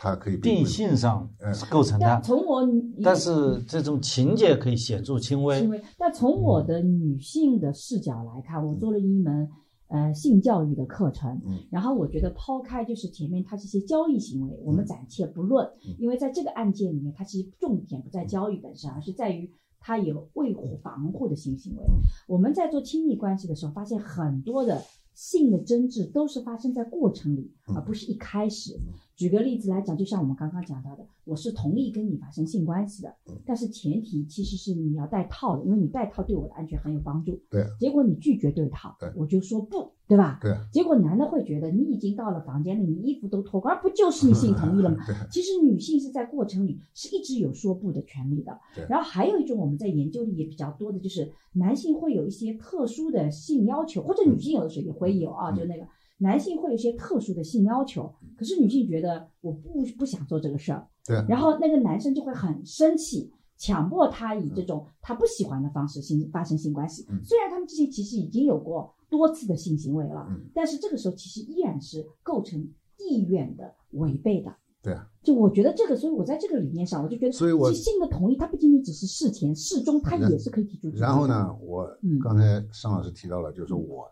[0.03, 1.53] 它可以定性上嗯。
[1.53, 2.67] 是构成但的，从我
[3.03, 5.67] 但是这种情节可以显著轻因微。
[5.67, 9.47] 为但从我的女性的视角来看，我做了一门
[9.89, 11.59] 呃性教育的课程，嗯。
[11.69, 15.95] 然后我觉得抛开就是前面它这些交易行为，我们暂且不论，嗯。
[15.99, 21.83] 因为在这个案件里面，它其实重点不在交易本身，而是在于他有未防护的性行为。
[22.27, 24.81] 我们在做亲密关系的时候，发现很多的
[25.13, 27.75] 性的争执都是发生在过程里，嗯。
[27.75, 28.79] 而不是一开始。
[29.15, 37.39] 举个例子来讲，就像我们刚刚讲到的，我是同意跟你发生性关系的，但是前提其实是你要戴套的，因为你戴套对我的安全很有帮助。
[37.49, 40.39] 对，结果你拒绝对套对，我就说不，对吧？
[40.41, 44.97] 对，结果男的会觉得你已经到了房间里，你衣服都脱光，而不就是你性同意了吗？
[45.05, 48.85] 对其实女性是在过程里是一直有说不的权利的对。
[48.89, 55.85] 然后还有一种我们在研究里也比较多的，就是男性会有一些特殊的性要求，或者女性有的时候也会有啊，嗯就那个
[56.21, 63.31] 男性会有一些特殊的性要求，可是女性觉得我不不想做这个事儿，对然后那个男生就会很生气。
[63.57, 72.59] 强迫她以这种她不喜欢的方式性发生性关系，嗯虽然他们之前其实已经有过多次的性行为了，嗯但是这个时候其实依然是构成
[72.97, 74.51] 意愿的违背的。
[74.81, 80.89] 对啊，就我觉得这个，所以我在这个理念上，我就觉得，所以我性的同意，它不仅仅只是事前、事中，它也是可以提出。
[80.97, 84.09] 然后呢，我嗯刚才尚老师提到了，就是我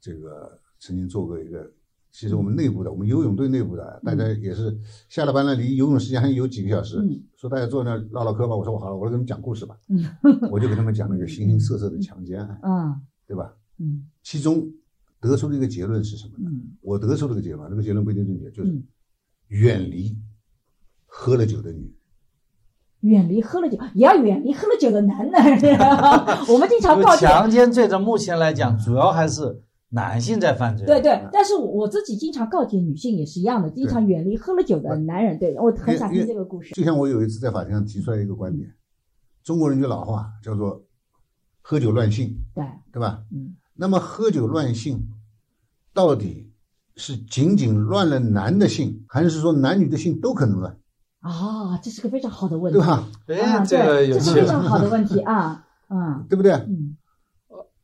[0.00, 1.72] 这个曾经做过一个，
[2.12, 4.76] 其实我们内部的，我们游泳队内部的，大家也是
[5.08, 8.54] 下了班了，离游泳时间还有几个小时嗯，说大家坐那儿唠唠嗑吧。
[8.54, 9.76] 我说我好了，我来给你们讲故事吧。
[9.88, 10.04] 嗯
[10.52, 13.54] 我就给他们讲那个形形色色的强奸案，嗯对吧？
[13.78, 14.70] 嗯其中
[15.20, 16.50] 得出的一个结论是什么呢？
[16.52, 18.84] 嗯我得出这个结论，这个结论不一定正确，就是嗯，
[19.48, 20.16] 远离
[21.06, 21.94] 喝了酒的女人。
[23.00, 25.78] 远离喝了酒，也要远离喝了酒的男人。
[26.48, 29.62] 我们经常因为告诫，强奸罪在目前来讲，主要还是
[29.94, 30.86] 男性在犯罪。
[30.86, 35.38] 对对，但是我我自己经常告诫女性也是一样的，经常远离喝了酒的男人。
[35.38, 36.74] 对我很想听这个故事。
[36.74, 38.68] 就像我有一次在法庭上提出来一个观点，
[39.42, 40.82] 中国人句老话叫做
[41.62, 43.22] “喝酒乱性对，”，对吧？
[43.32, 45.08] 嗯那么喝酒乱性，
[45.92, 46.48] 到底
[46.94, 50.78] 是仅仅乱了男的性，还是说男女的性都可能乱，
[51.18, 53.08] 啊，这是个非常好的问题，对吧？
[53.26, 56.52] 哎，啊，这个这是非常好的问题啊，嗯对不对？
[56.52, 56.96] 嗯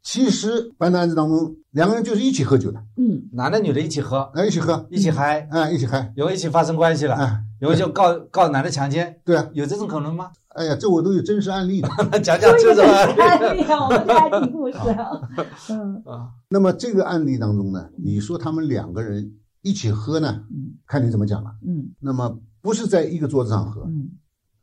[0.02, 3.28] 其实办的案子当中，两个人就是一起喝酒的，嗯。
[3.32, 10.30] 男的女的一起喝，哎，一起喝，一起嗨，哎，一起嗨，有一起发生关系了，哎，有就告告男的强奸，对啊，有这种可能吗？
[10.48, 11.88] 哎呀，这我都有真实案例的。
[12.20, 13.62] 讲讲这种案例。
[13.62, 15.08] 啊，我们家庭故事啊，
[15.70, 16.02] 嗯。
[16.04, 19.32] 啊，那么这个案例当中呢，你说他们两个人
[19.62, 20.74] 一起喝呢，嗯。
[20.86, 21.52] 看你怎么讲了。
[21.64, 21.90] 嗯。
[22.00, 24.10] 那么不是在一个桌子上喝，嗯。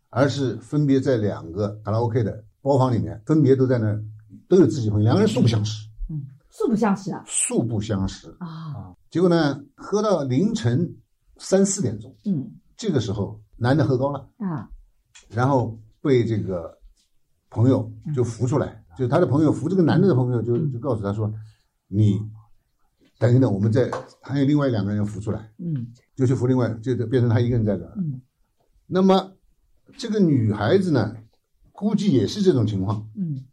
[0.09, 3.97] 而是分别在两个卡拉 OK 的包房里面，分别都在那
[4.47, 7.23] 都有自己朋友，两个人素不相识，嗯，素不相识啊？
[7.27, 8.29] 素不相识。
[8.39, 10.95] 啊，结果呢，喝到凌晨
[11.37, 12.51] 三四点钟，嗯。
[12.75, 14.69] 这个时候男的喝高了，啊。
[15.29, 16.77] 然后被这个
[17.49, 21.33] 朋友就扶出来，就他的朋友扶这个男的的朋友就就告诉他说，
[21.87, 22.19] 你
[23.17, 25.87] 等一等，我们再还有另外两个人要扶出来，嗯。
[26.15, 27.93] 就去扶另外，就变成他一个人在这儿。
[27.97, 28.21] 嗯。
[28.85, 29.33] 那么
[29.97, 31.15] 这个女孩子呢，
[31.71, 33.43] 估计也是这种情况，嗯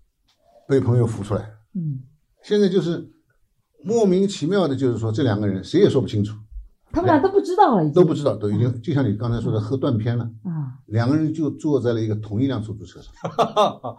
[0.68, 1.50] 被朋友扶出来。
[1.74, 2.02] 嗯，
[2.42, 3.10] 现在就是
[3.82, 6.36] 莫名其妙的，就是说这两个人谁也说不清楚，
[6.92, 10.24] 他们俩都不知道了，已都不知道，都已经就像你刚才说的喝断片了。
[10.44, 13.12] 啊，两个人就坐在了一个同一辆出租车上，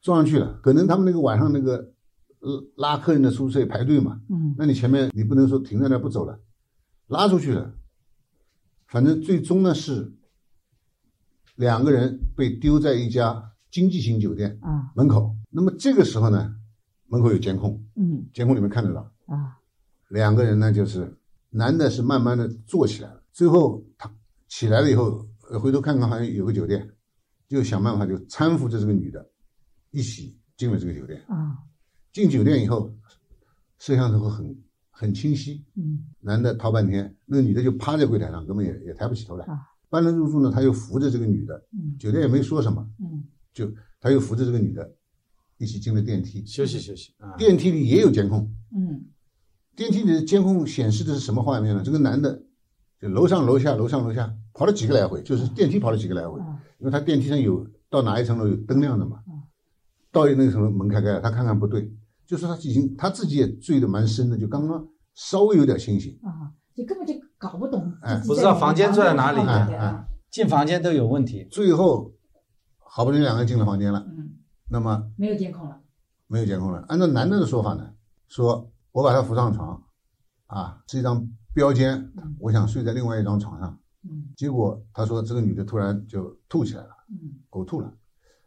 [0.00, 0.58] 撞上去了。
[0.62, 1.92] 可能他们那个晚上那个
[2.40, 6.38] 呃拉客人的出租车也排队嘛，嗯那你前面你不能说停在那不走了，
[7.08, 7.74] 拉出去了。
[8.86, 10.14] 反正最终呢是
[11.56, 15.35] 两个人被丢在一家经济型酒店啊门口。
[15.56, 16.54] 那么这个时候呢，
[17.06, 19.56] 门口有监控，嗯监控里面看得到，啊
[20.08, 21.10] 两个人呢就是
[21.48, 24.14] 男的是慢慢的坐起来了，最后他
[24.48, 26.86] 起来了以后，呃回头看看好像有个酒店，
[27.48, 29.26] 就想办法就搀扶着这个女的，
[29.92, 31.24] 一起进了这个酒店。
[31.26, 31.56] 啊
[32.12, 32.94] 进酒店以后，
[33.78, 39.58] 摄像头很很清晰，嗯男的掏半天，那个女的就趴在柜台上，根本也也抬不起头来啊。
[39.88, 44.95] 办了入住呢，他又扶着这个女的，嗯酒店也没说什么，嗯就他又扶着这个女的，
[45.58, 46.44] 一起进了电梯。
[46.46, 49.06] 休息休息啊，电梯里也有监控，嗯。
[49.74, 51.82] 电梯里的监控显示的是什么画面呢？
[51.84, 52.42] 这个男的
[53.00, 59.20] 就楼上楼下楼上楼下跑了几个来回，就是电梯跑了几个来回，啊因为他电梯上有到哪一层楼有灯亮的嘛。
[59.28, 59.42] 嗯。
[60.10, 61.92] 到那个什么门开开了，他看看不对，
[62.26, 66.18] 就说他已经他自己也醉得蛮深的，就刚刚稍微有点清醒。
[66.22, 68.18] 啊，就根本就搞不懂哎。
[68.26, 69.38] 不知道房间住在哪里。
[69.38, 70.06] 对哎啊。
[70.30, 71.46] 进房间都有问题。
[71.50, 72.12] 最后
[72.78, 74.25] 好不容易两个人进了房间了，嗯，
[74.68, 75.80] 那么没有监控了，
[76.26, 76.84] 没有监控了。
[76.88, 77.92] 按照男的的说法呢，
[78.28, 79.82] 说我把他扶上床，
[80.46, 83.78] 啊，是一张标间，我想睡在另外一张床上。
[84.08, 87.92] 嗯结果他说这个女的突然就吐起来了，嗯呕吐了，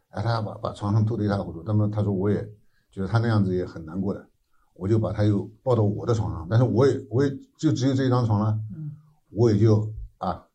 [0.08, 1.62] 哎，他把把床上吐得一塌糊涂。
[1.66, 2.42] 那么他说我也
[2.90, 4.26] 觉得他那样子也很难过的，
[4.74, 8.92] 我就把他又抱到我的床上，但是我也我也就只有这一张床了，嗯
[9.30, 10.46] 我也就啊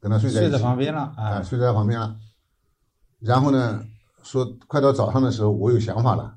[0.00, 2.16] 跟他睡在一起，睡在旁边了啊，啊，睡在他旁边了。
[3.18, 3.84] 然后呢，
[4.24, 6.36] 说快到早上的时候，我有想法了，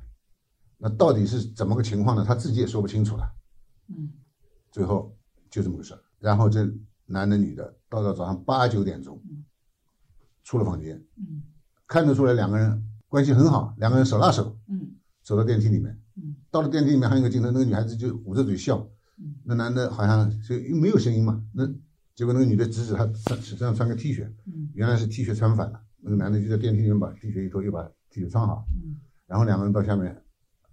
[0.77, 2.23] 那到底是怎么个情况呢？
[2.27, 3.23] 他自己也说不清楚了。
[3.89, 4.11] 嗯
[4.69, 5.17] 最后
[5.49, 5.99] 就这么个事儿。
[6.19, 6.69] 然后这
[7.05, 9.43] 男的女的，到了早上八九点钟嗯，
[10.43, 11.41] 出了房间，嗯
[11.87, 14.91] 看得出来两个人关系很好，两个人手拉手嗯
[15.23, 15.99] 走到电梯里面。
[16.15, 21.65] 嗯到了电梯里面还有一个镜头，那个女孩子就捂着嘴笑嗯，那男的好像就因为没有声音嘛，那
[22.13, 28.95] 结果那个女的指指他穿身上穿个 T 恤，嗯原来是 T 恤穿反了，那个男的就在电梯里面把地铁一脱，又把地铁穿好，嗯
[29.27, 30.15] 然后两个人到下面，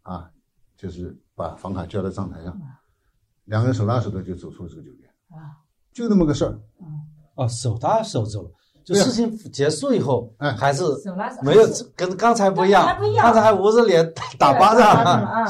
[0.03, 0.31] 啊，
[0.77, 2.79] 就是把房卡交到账台上啊，
[3.47, 5.59] 两个人手拉手的就走出了这个酒店，啊
[5.93, 6.59] 就那么个事儿。
[7.35, 8.51] 哦，手搭手走了，
[8.85, 11.67] 就事情结束以后，哎还是手拉手没有
[11.97, 15.05] 跟刚才不一样，刚才还捂着脸打巴掌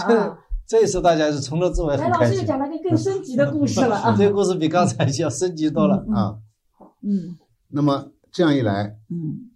[0.09, 2.29] 这啊这一次大家是从头至尾来，很开心。
[2.29, 4.15] 老师又讲了个更升级的故事了啊！
[4.17, 6.03] 这个故事比刚才要升级多了。
[6.09, 6.39] 嗯啊，
[7.03, 7.37] 嗯
[7.69, 9.53] 那么这样一来，嗯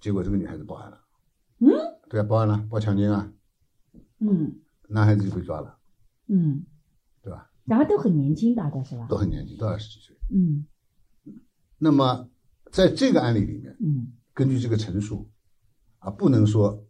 [0.00, 1.00] 结果这个女孩子报案了。
[1.60, 1.68] 嗯，
[2.08, 3.32] 对啊，报案了，报强奸啊，
[4.20, 5.78] 嗯男孩子就被抓了，
[6.28, 6.64] 嗯，
[7.22, 7.50] 对吧？
[7.64, 9.06] 然后都很年轻，大概是吧？
[9.08, 10.16] 都很年轻，都二十几岁。
[10.30, 10.66] 嗯
[11.78, 12.28] 那么
[12.72, 15.28] 在这个案例里面，嗯根据这个陈述，
[15.98, 16.86] 啊，不能说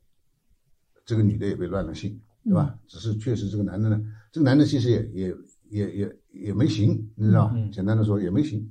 [1.05, 2.79] 这个女的也被乱了性，对吧？
[2.87, 5.35] 只是确实这个男的呢，这个男的其实也也
[5.71, 7.55] 也也也没行，你知道吧？
[7.57, 8.71] 嗯简单的说也没行，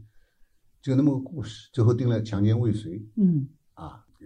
[0.81, 3.47] 就那么个故事，最后定了强奸未遂嗯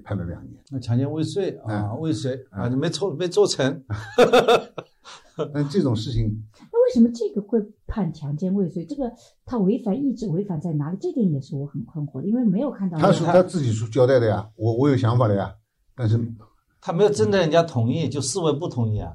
[0.03, 0.61] 判了两年。
[0.69, 3.83] 那强奸未遂啊，嗯未遂啊，你没做没做成，
[5.53, 8.85] 但这种事情，那为什么这个会判强奸未遂？
[8.85, 9.11] 这个
[9.45, 10.97] 他违反意志，违反在哪里？
[10.99, 15.53] 这点也是我很困惑的，因为没有看到他说他自己说交代的呀，我我有想法的呀，
[15.95, 16.19] 但是
[16.79, 19.13] 他没有征得人家同意，就视为不同意啊。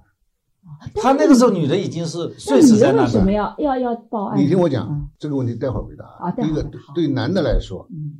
[0.96, 4.36] 他那个时候女的已经是那睡死女在那的，的为什么要要要报案？
[4.40, 8.18] 你听我讲、嗯这个问题，待会儿回答啊第一个对男的来说，嗯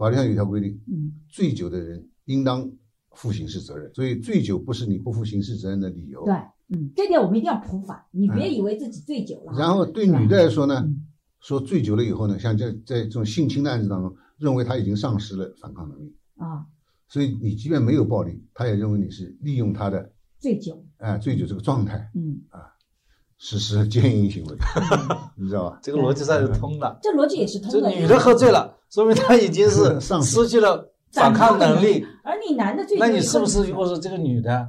[0.00, 1.12] 法律上有一条规定，嗯。
[1.28, 2.66] 醉酒的人应当
[3.10, 6.24] 负刑事责任，所以醉酒不是你不负刑事责任的理由。
[6.24, 6.34] 对，
[6.68, 9.52] 嗯，这点我们一定要普法，你别以为自己醉酒了。
[9.58, 11.06] 然后对女的来说呢，嗯。
[11.40, 16.66] 说醉酒了以后呢，像在在这种性侵的案子当中，认为他已经丧失了反抗能力，啊，
[17.08, 22.40] 所以你即便没有暴力，他也认为你是利用他的醉酒，哎、醉酒这个状态嗯，
[23.42, 24.56] 实施奸淫行为，
[25.34, 25.78] 你知道吧？
[25.82, 26.98] 这个逻辑上是通的。
[27.02, 27.90] 这逻辑也是通的。
[27.90, 32.06] 这女的喝醉了，说明她已经是失失去了反抗能力。
[32.22, 34.68] 而你男的醉，那你是不是如果说这个女的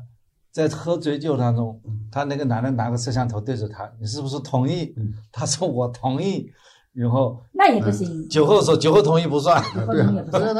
[0.54, 5.14] 在喝醉酒当中，她那个男的拿个摄像头对着她，你是不是同意嗯？
[5.34, 6.50] 她说我同意，
[6.94, 8.26] 然后那也不行？
[8.30, 9.58] 酒后说酒后同意不算。
[9.62, 10.54] 啊对啊，他他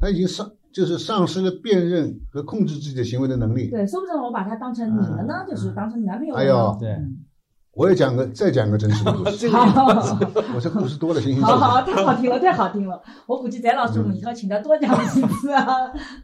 [0.00, 3.68] 他已经丧就是丧失了辨认和控制自己的行为的能力。
[3.70, 6.46] 对，说不准我把他当成你了呢，就是当成你男朋友了呢。
[6.46, 7.24] 哎呦对嗯
[7.72, 9.86] 我也讲个再讲个真实的故事，这 个好，
[10.56, 11.94] 我这故事多了，行行好好，行。
[11.94, 13.00] 太好听了，太好听了。
[13.28, 15.64] 我估计翟老师，我们以后请他多讲几次啊。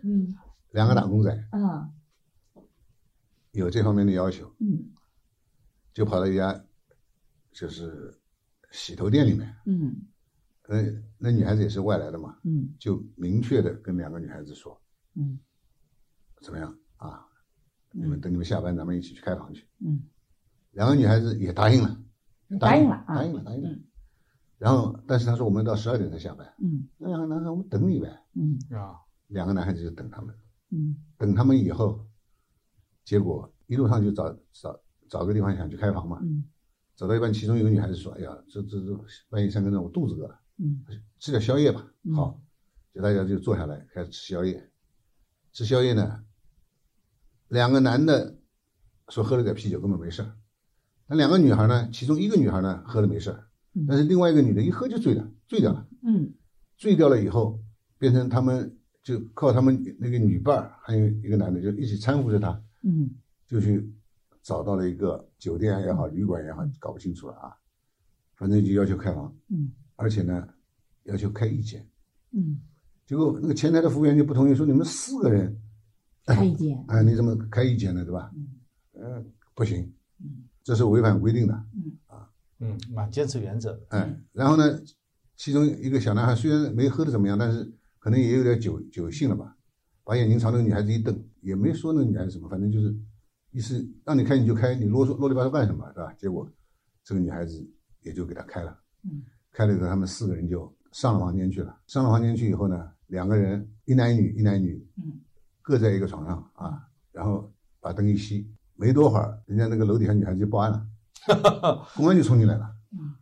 [0.02, 0.34] 嗯
[0.72, 1.88] 两个打工仔啊
[3.52, 4.90] 有这方面的要求，嗯
[5.94, 6.62] 就跑到一家
[7.52, 8.12] 就是
[8.72, 9.94] 洗头店里面，嗯
[10.68, 10.82] 那
[11.18, 14.80] 那女孩子也是外来的嘛，嗯就明确的跟两个女孩子说，
[15.14, 15.38] 嗯
[16.42, 17.26] 怎么样啊？
[17.92, 19.66] 你们等你们下班，咱们一起去开房去。
[19.78, 20.02] 嗯，
[20.72, 21.98] 两个女孩子也答应了，
[22.60, 23.84] 答应了啊，答应了，答应了嗯。
[24.58, 28.08] 然后，但是他说我们到十二点才下班，嗯那两个男孩我们等你呗。
[28.34, 30.34] 嗯啊，两个男孩子就等他们，
[30.70, 32.06] 嗯等他们以后，
[33.04, 36.44] 结果一路上就找找找个地方想去开房嘛，嗯
[36.94, 38.98] 走到一半，其中一个女孩子说：“哎呀，这这这
[39.28, 40.84] 半夜三更的，我肚子饿了，嗯
[41.18, 41.86] 吃点宵夜吧。
[42.02, 42.42] 嗯好，
[42.92, 44.70] 就大家就坐下来开始吃宵夜。
[45.52, 46.24] 吃宵夜呢，
[47.48, 48.38] 两个男的
[49.08, 50.36] 说喝了点啤酒根本没事儿，
[51.06, 56.34] 那两个女孩呢，其中一个女孩呢喝了没事儿嗯，但是另外一个女的一喝就醉了，醉掉了，嗯
[56.76, 57.58] 醉掉了以后，
[57.98, 63.10] 变成他们就靠他们那个女伴儿还有一个男的就一起搀扶着她，嗯
[63.46, 63.90] 就去
[64.42, 67.56] 找到了一个酒店也好，旅馆也好，搞不清楚了啊，
[68.34, 70.48] 反正就要求开房，嗯而且呢，
[71.04, 71.86] 要求开一间。
[72.32, 72.60] 嗯，
[73.06, 75.60] 结果那个前台的服务员就不同意，说你们四个人，
[76.24, 78.04] 开一间， 哎，你怎么开一间呢？
[78.04, 78.30] 对吧？
[78.34, 78.46] 嗯
[78.92, 81.54] 呃，不行嗯，这是违反规定的。
[81.74, 82.30] 嗯啊，
[82.60, 83.86] 嗯，蛮坚持原则的。
[83.90, 84.80] 哎，然后呢，
[85.36, 89.56] 其中一个小男孩虽然没喝的怎么样，但是可能也有点酒酒性了吧，
[90.04, 92.94] 把眼睛朝那个女孩子一瞪，也没说那个女孩子什么，反正就是
[93.50, 96.12] 意思让你开你就开，你啰嗦啰里吧嗦干什么，是吧？
[96.14, 96.50] 结果
[97.04, 97.66] 这个女孩子
[98.02, 99.22] 也就给他开了，嗯
[99.56, 101.74] 开了以后，他们四个人就上了房间去了。
[101.86, 105.20] 上了房间去以后呢，两个人一男一女，一男一女，嗯。
[105.62, 107.50] 各在一个床上啊，然后
[107.80, 110.86] 把灯一熄，没多会儿，人家那个楼底下女孩子就报案了，
[111.96, 113.16] 公安就冲进来了嗯，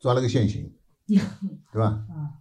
[0.00, 0.70] 抓了个现行，
[1.06, 2.04] 对吧？
[2.10, 2.34] 啊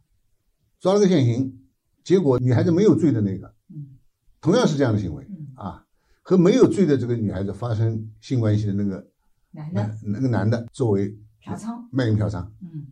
[0.79, 1.57] 抓了个现行，
[2.03, 3.95] 结果女孩子没有罪的那个，嗯。
[4.41, 5.85] 同样是这样的行为嗯，啊，
[6.21, 9.07] 和没有罪的这个女孩子发生性关系的那个
[9.51, 9.97] 男的。
[10.03, 12.87] 那那个男的作为嫖娼，卖淫嫖娼，嗯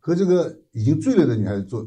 [0.00, 1.86] 和这个已经醉了的女孩子做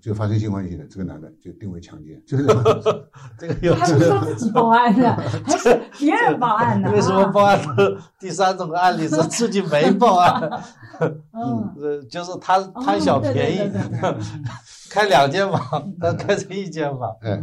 [0.00, 2.44] 就发生性关系的这个男的就定为强奸，就是
[3.38, 6.90] 这个有还不是他自己报案的，还是别人报案的？
[6.92, 10.42] 为什么报案的第三种案例是自己没报案？
[11.32, 14.24] 嗯，呃，就是贪贪小便宜哦对对对对对，
[14.90, 17.42] 开两间房，他开成一间房，哎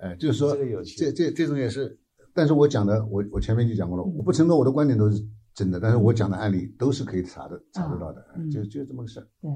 [0.00, 1.98] 哎，就是说这个有趣这这这种也是，
[2.32, 5.20] 但是我讲的我我前面就讲过了，我不承诺我的观点都是
[5.54, 9.50] 真的，但是我讲的案例都是可以查的查得到的，嗯就就这么个事儿，对，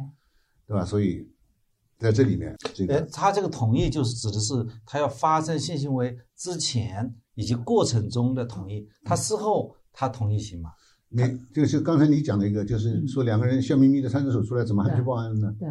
[0.69, 0.85] 对吧？
[0.85, 1.29] 所以
[1.99, 4.55] 在这里面，这哎个，他这个同意就是指的是
[4.87, 10.71] 他要发生性行为之前以及过程中的同意，他事后他同意行吗？
[11.09, 11.23] 你
[11.55, 15.53] 就是刚才你讲的一个，就是说两个人笑眯眯的上厕所出来，怎么还去报案呢？
[15.59, 15.69] 对，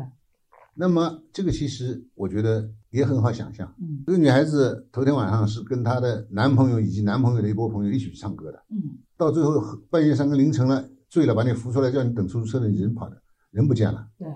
[0.80, 9.60] 那么这个其实我觉得也很好想象，嗯这个女孩子头天晚上是跟她的男朋友以及男朋友的一波朋友一起去唱歌的，嗯到最后
[9.90, 13.18] 半夜三更凌晨了，醉了把你扶出来叫你等出租车的，你人跑了，
[13.50, 14.08] 人不见了。
[14.20, 14.28] 对，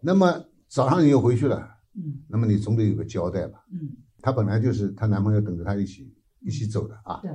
[0.00, 3.64] 那么早上你又回去了，嗯那么你总得有个交代吧？
[3.72, 7.30] 嗯她本来就是她男朋友等着她一起一起走的啊，对，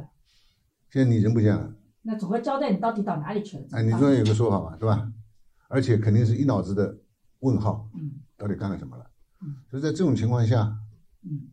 [0.91, 3.63] 现在你人不见了，那总会交代你到底到哪里去了。
[3.71, 5.09] 哎，你总要有个说法吧，对吧？
[5.69, 6.97] 而且肯定是一脑子的
[7.39, 8.11] 问号，嗯。
[8.37, 9.09] 到底干了什么了？
[9.41, 9.55] 嗯？
[9.69, 10.77] 所以在这种情况下，
[11.23, 11.49] 嗯。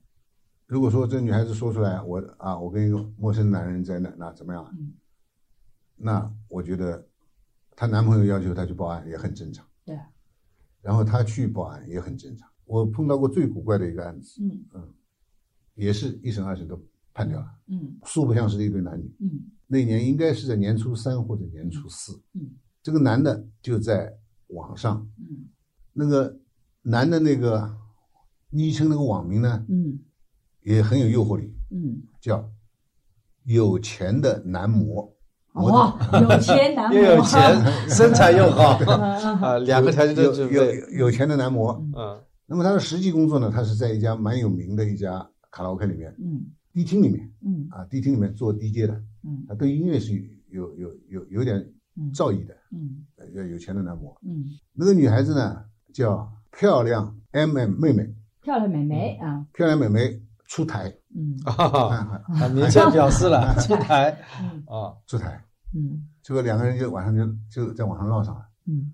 [0.66, 4.66] 如果说这女孩子说出来，我啊，我跟一个陌生男人在那那怎么样？
[4.78, 4.95] 嗯。
[5.97, 7.07] 那我觉得
[7.76, 9.99] 她男朋友要求她去报案也很正常，对，
[10.82, 12.49] 然后她去报案也很正常。
[12.64, 14.93] 我碰到过最古怪的一个案子，嗯。
[15.74, 16.80] 也是一审二审都
[17.12, 17.99] 判掉了，嗯。
[18.05, 19.14] 素不相识的一对男女。
[19.20, 19.51] 嗯。
[19.66, 22.57] 那年应该是在年初三或者年初四，嗯。
[22.82, 24.18] 这个男的就在
[24.49, 25.49] 网上，嗯
[25.95, 26.36] 那个
[26.82, 27.74] 男的那个
[28.51, 29.99] 昵称那个网名呢，嗯。
[30.62, 32.51] 也很有诱惑力，嗯，叫
[33.45, 35.14] 有钱的男模。
[35.53, 35.76] 模特。
[35.76, 36.97] 哇，有钱男模。
[36.99, 38.70] 又有钱， 身材又好。
[39.45, 40.78] 啊，两个条件都有有具备。
[40.92, 41.70] 有有钱的男模。
[41.95, 42.18] 嗯。
[42.47, 46.47] 那么他的实际工作呢，他是在一家蛮有名的一家卡拉 OK 里面，嗯。
[46.72, 47.68] 迪厅里面嗯。
[47.70, 49.45] 啊，迪厅里面做 DJ 的，嗯。
[49.47, 50.14] 他对音乐是
[50.49, 51.59] 有有有有点
[51.99, 52.11] 嗯。
[52.14, 53.05] 造诣的，嗯。
[53.16, 54.18] 呃要有钱的男模。
[54.26, 55.62] 嗯，那个女孩子呢，
[55.95, 61.38] 叫漂亮 M M 妹妹，漂亮妹妹啊，漂亮妹妹出台，嗯。
[61.45, 61.55] 啊，
[61.97, 64.11] 啊啊明确表示了出台。
[64.42, 64.62] 嗯。
[64.66, 65.42] 啊，出台，
[65.72, 66.07] 嗯。
[66.20, 68.92] 结果两个人就晚上就就在网上唠上了，嗯。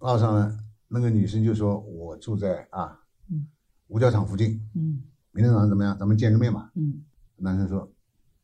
[0.00, 0.52] 唠上了，
[0.88, 2.98] 那个女生就说：“我住在啊
[3.30, 3.46] 嗯。
[3.86, 5.00] 五角场附近，嗯。
[5.30, 5.96] 明天早上怎么样？
[5.96, 6.68] 咱们见个面嘛。
[6.74, 7.02] 嗯”
[7.38, 7.88] 男生说：“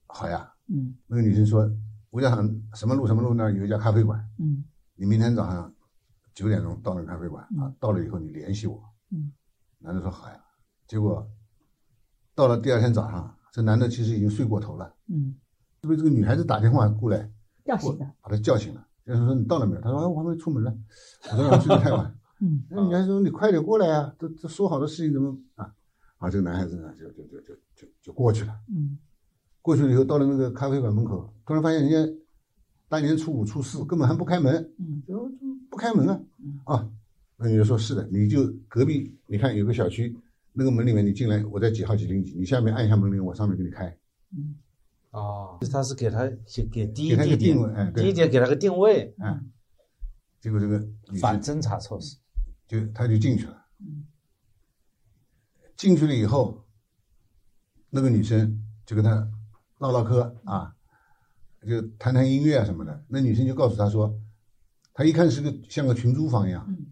[0.07, 0.49] 好呀。
[0.69, 1.69] 嗯”那个女生说
[2.11, 4.63] ：“五角场什么路什么路那儿有一家咖啡馆，嗯。
[4.95, 5.73] 你明天早上
[6.39, 8.81] 九点钟到那个咖啡馆啊嗯，到了以后你联系我。”
[9.11, 9.33] 嗯
[9.81, 10.41] 男的说：“好呀。”
[10.87, 11.29] 结果
[12.35, 15.35] 到了第二天早上，这男的其实已经睡过头了，嗯，
[15.83, 17.29] 是被这个女孩子打电话过来
[17.65, 18.87] 叫醒的，把他叫醒了。
[19.05, 19.81] 就是说你到了没有？
[19.81, 20.73] 他说：“哎，我还没出门呢。”
[21.33, 22.15] 我说：“我睡得太晚。
[22.41, 24.15] ”嗯那女孩子说：“你快点过来啊！
[24.17, 25.75] 这这说好的事情怎么啊？”
[26.19, 28.55] 啊，这个男孩子呢，就就就就就就过去了。
[28.69, 28.99] 嗯
[29.61, 32.13] 过去了以后，到了那个咖啡馆门口，突然发现人家
[32.89, 35.37] 大年初五、初四根本还不开门，嗯就就
[35.69, 36.28] 不开门啊嗯！
[36.65, 36.89] 啊，
[37.37, 40.17] 那你就说：“是的，你就隔壁，你看有个小区，
[40.53, 43.87] 那个门里面你进来，我在几号几零几，你下面按一下门铃，我上面给你开。
[44.33, 44.55] 嗯
[45.11, 46.31] 哦，他是给他
[46.71, 49.51] 给第一给他一地点个定位哎，第一点给他个定位，嗯，
[50.41, 50.87] 结果这个
[51.21, 52.17] 反侦查措施。
[52.67, 53.67] 就他就进去了。
[53.81, 54.05] 嗯
[55.77, 56.67] 进去了以后，
[57.89, 59.31] 那个女生就跟他
[59.79, 60.75] 唠唠嗑啊，
[61.65, 63.05] 就谈谈音乐啊什么的。
[63.07, 64.21] 那女生就告诉他说，
[64.99, 66.87] 他一看是个像个群租房一样，嗯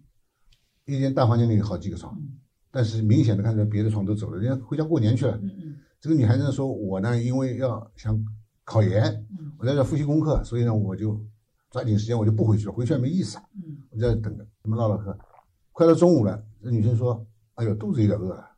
[0.85, 2.39] 一间大房间里有好几个床，嗯
[2.71, 5.37] 但是明显的看出来别的床都走了，人家回家过年去了。
[5.99, 8.25] 这个女孩子说：“我呢，因为要想
[8.63, 9.03] 考研，
[9.37, 11.21] 嗯我在这复习功课，所以呢，我就
[11.69, 14.47] 抓紧时间，我就不回去了，回去也没意思，嗯我在这等着。
[14.63, 15.19] 他们唠唠嗑，
[15.73, 18.49] 快到中午了，这女生说：‘哎呦，肚子有点饿了。’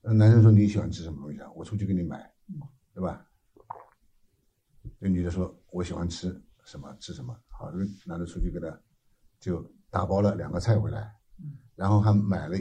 [0.00, 1.50] 男生说：‘你喜欢吃什么东西啊？
[1.54, 2.54] 我出去给你买嗯，
[2.94, 3.26] 对吧？’
[4.98, 8.66] 这女的说：‘我喜欢吃什么吃什么。’好，这个男的出去给他
[9.38, 12.56] 就打包了两个菜回来，嗯然后还买了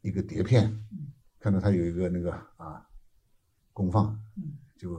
[0.00, 2.82] 一个碟片嗯，看到他有一个那个啊
[3.74, 4.98] 功放，嗯就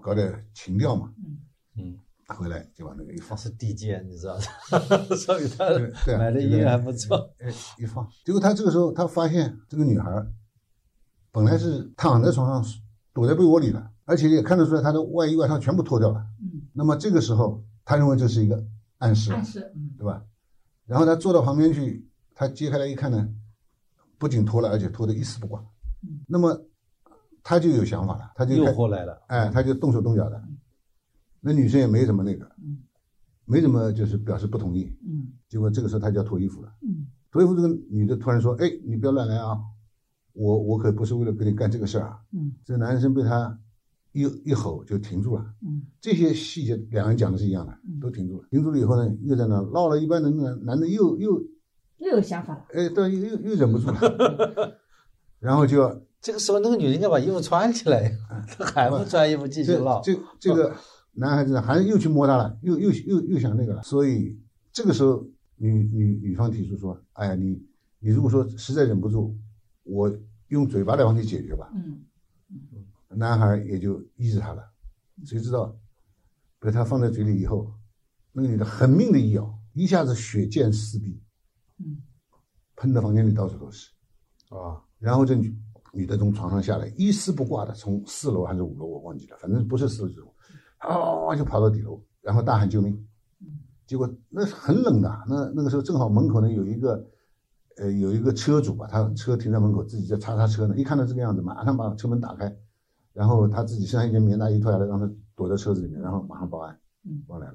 [0.00, 1.38] 搞点情调嘛，嗯
[1.76, 1.98] 嗯，
[2.36, 5.68] 回来就把那个一放，他是地监，你知道的， 所以他
[6.16, 7.34] 买的音乐还不错。
[7.40, 10.32] 哎，一放，结果他这个时候他发现这个女孩儿
[11.32, 12.72] 本来是躺在床上
[13.12, 16.24] 躲在被窝里的，而且也看得出来她的外衣外套全部脱掉了。
[16.40, 18.64] 嗯，那么这个时候他认为这是一个
[18.98, 20.24] 暗示，暗示，嗯对吧？
[20.86, 23.28] 然后他坐到旁边去，他揭开来一看呢，
[24.18, 25.60] 不仅脱了，而且脱得一丝不挂
[26.02, 26.20] 嗯。
[26.26, 26.66] 那么
[27.42, 30.42] 他就有想法了，他就诱开惑来了，哎，他就动手动脚的。
[31.40, 32.78] 那女生也没怎么那个嗯，
[33.44, 34.96] 没怎么就是表示不同意。
[35.04, 39.58] 嗯结果这个时候他就要脱衣服了，嗯脱衣服这个女的突然说：“哎，你不要乱来啊，
[40.32, 43.58] 我我可不是为了跟你干这个事儿啊。”嗯这男生被他
[44.12, 45.44] 一一吼就停住了。
[45.62, 48.46] 嗯这些细节两人讲的是一样的，都停住了。
[48.50, 51.40] 停住了以后呢，又在那闹了一半的男男的又又
[51.98, 52.64] 又有想法了。
[52.74, 54.78] 哎，对，又又又忍不住了，
[55.38, 58.16] 然后就要这个时候那个女人应该把衣服穿起来，
[58.48, 60.00] 她 还不穿衣服继续这唠。
[60.02, 60.74] 这这个
[61.14, 64.38] 男孩子呢，还又去摸她了，又又又又想那个了，所以
[64.72, 67.62] 这个时候女女女方提出说：“哎呀，你
[68.00, 69.34] 你如果说实在忍不住，
[69.84, 70.12] 我
[70.48, 71.70] 用嘴巴来帮你解决吧。
[71.74, 72.00] 嗯”
[73.16, 74.62] 男孩也就依着她了，
[75.24, 75.76] 谁知道？
[76.58, 77.72] 被他放在嘴里以后，
[78.32, 81.22] 那个女的狠命的一咬，一下子血溅四壁，
[81.78, 82.02] 嗯。
[82.76, 83.90] 喷的房间里到处都是。
[84.48, 85.56] 啊，然后这女
[85.92, 90.34] 女的从床上下来，一丝不挂的从四楼还是五楼我忘记了，反正不是四楼就
[90.78, 93.06] 啊就跑到底楼，然后大喊救命。
[93.86, 97.06] 结果那很冷的，那那个时候正好门口呢有一个，
[97.76, 102.56] 呃有一个车主吧，他车停在门口，自己在擦擦车呢，一看到这个样子，马上把车门打开，
[103.12, 107.54] 然后他自己身上一件棉大衣脱下来，让他躲在车子里面，然后马上报案，嗯报来了，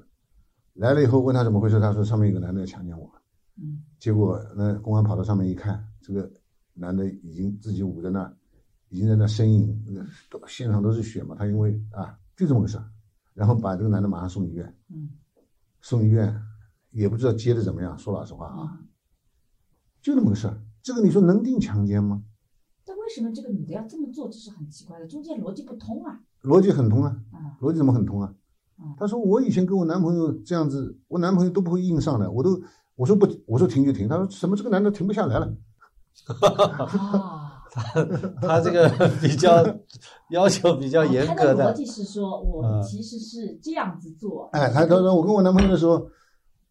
[0.74, 3.10] 来了以后问他怎么回事，他说上面有个男的要强奸我。
[3.60, 6.30] 嗯结果那公安跑到上面一看，这个
[6.74, 8.36] 男的已经自己捂在那儿，
[8.88, 11.34] 已经在那呻吟，那个都现场都是血嘛。
[11.36, 12.88] 他因为啊就这么个事儿，
[13.34, 15.10] 然后把这个男的马上送医院，嗯
[15.80, 16.40] 送医院
[16.90, 17.98] 也不知道接的怎么样。
[17.98, 18.78] 说老实话啊，
[20.00, 20.62] 就那么个事儿。
[20.80, 22.22] 这个你说能定强奸吗？
[23.08, 24.28] 但为什么这个女的要这么做？
[24.28, 26.20] 这是很奇怪的，中间逻辑不通啊。
[26.42, 28.30] 逻辑很通啊，啊逻辑怎么很通啊
[28.78, 28.94] 嗯？
[28.98, 32.60] 他说我以前跟我男朋友这样子，我男朋友都不会硬上的，我都
[32.96, 34.06] 我说不，我说停就停。
[34.06, 35.46] 他说什么这个男的停不下来了。
[36.42, 37.64] 啊，
[38.42, 38.90] 她这个
[39.22, 39.64] 比较
[40.30, 44.50] 要求比较严格的，他的逻辑是说，我嗯其实是这样子做。
[44.52, 46.06] 哎，他他说我跟我男朋友的时候，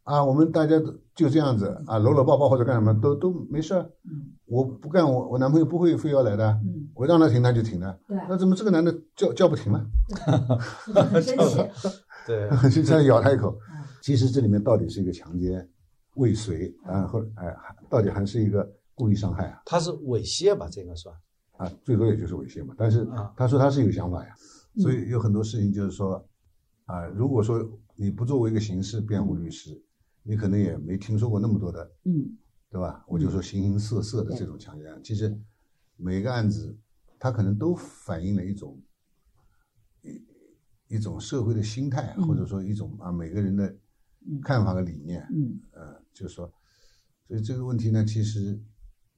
[0.08, 3.82] 啊，我们大家都就这样子啊，搂搂抱抱或者干什么都都没事儿。
[4.06, 8.00] 嗯我不干，我我男朋友不会非要来的，嗯，我让他停他就停了。
[8.08, 9.86] 对，那怎么这个男的叫叫不停了？
[10.86, 11.58] 就是很生气。
[12.26, 13.84] 对， 就这样咬他一口嗯。
[14.02, 15.70] 其实这里面到底是一个强奸、
[16.16, 19.62] 未遂啊，或者哎，还到底还是一个故意伤害啊？
[19.66, 20.70] 他是猥亵吧？
[20.72, 21.14] 这个算
[21.58, 22.74] 啊，最多也就是猥亵嘛。
[22.78, 24.34] 但是啊他说他是有想法呀，
[24.78, 26.26] 嗯所以有很多事情就是说，
[26.86, 27.62] 啊，如果说
[27.98, 29.78] 你不作为一个刑事辩护律师，
[30.28, 32.38] 你可能也没听说过那么多的，嗯
[32.70, 33.04] 对吧？
[33.08, 35.40] 我就说形形色色的这种强奸案，其实
[35.96, 36.78] 每个案子
[37.18, 38.78] 它可能都反映了一种
[40.02, 43.74] 一一种社会的心态，嗯或者说一种啊每个人的
[44.44, 46.52] 看法和理念，嗯呃，就是说，
[47.28, 48.60] 所以这个问题呢，其实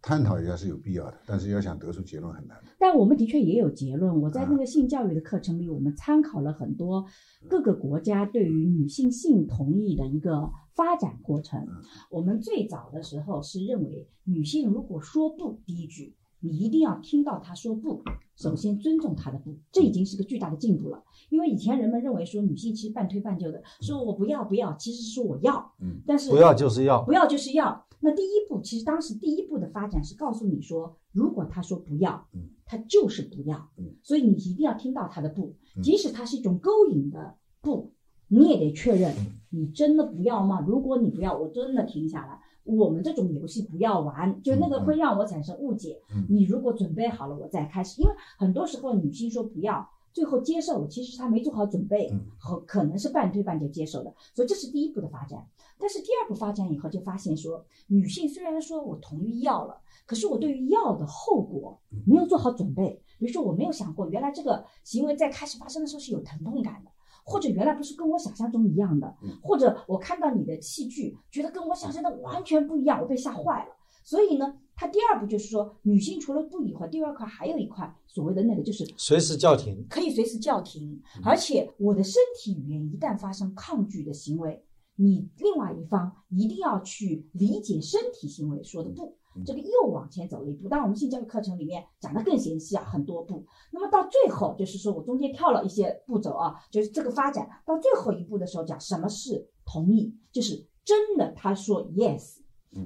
[0.02, 2.56] 探讨一下是有必要的，但是要想得出结论很难。
[2.78, 4.22] 但我们的确也有结论。
[4.22, 7.04] 我在啊那个性教育的课程里，我们参考了很多
[7.50, 11.60] 各个国家对于女性性同意的一个发展过程。
[11.60, 18.02] 嗯我们最早的时候是认为，女性如果说不，第一句你一定要听到她说不，
[18.38, 21.04] 首先尊重她的不，这已经是个巨大的进步了。
[21.30, 27.86] 因为以前人们认为说女性其实半推半就的，说我不要不要，其实是说我要，嗯，但是不要就是要不要就是要。
[28.02, 37.92] 那第一步，其实当时第一步的发展是告诉你说，如果他说不要嗯，他就是不要嗯，所以你一定要听到他的不，嗯即使它是一种勾引的不，
[38.30, 40.64] 你也得确认嗯你真的不要吗？
[40.66, 42.40] 如果你不要，我真的停下来。
[42.64, 46.24] 我们这种游戏不要玩，就那个会让我产生误解嗯。
[46.30, 49.90] 你如果准备好了，我再开始，因为很多时候女性说不要。
[50.12, 55.48] 最后接受了，其实是她没做好准备嗯，和可能是半推半就接受的，所以这是第一步的发展。
[55.78, 59.78] 但是第二步发展以后，就发现说，女性虽然说我同意要了，
[60.08, 63.02] 可是我对于要的后果没有做好准备。
[63.20, 66.92] 比如说，我没有想过，原来这个行为在开始发生的时候是有疼痛感的，
[67.30, 73.76] 或者原来不是跟我想象中一样的，或者我看到你的器具，觉得跟我想象的完全不一样，我被吓坏了。
[74.04, 79.86] 所以呢，他第二步就是说，女性除了不以外，第二块还有一块所谓的那个就是随时叫停。
[79.88, 84.64] 可以随时叫停，而且我的身体语言一旦发生抗拒的行为，
[84.96, 89.16] 你另外一方一定要去理解身体行为说的不，
[89.46, 90.68] 这个又往前走了一步。
[90.68, 93.46] 当然，我们性教育课程里面讲的更详细啊，很多步。
[93.72, 102.38] 那么到最后就是说我中间跳了一些步骤啊，就是这个发展到最后一步的时候，讲什么是同意，就是真的他说 yes，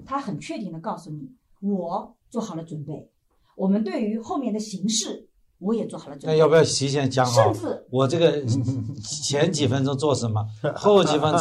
[0.06, 1.32] 他很确定的告诉你，
[1.62, 3.10] 我做好了准备，
[3.56, 5.30] 我们对于后面的形式。
[5.64, 6.34] 我也做好了准备。
[6.34, 7.62] 那要不要提前讲好甚？
[7.64, 8.44] 至我这个
[9.24, 10.46] 前几分钟做什么，
[10.76, 11.40] 后几分钟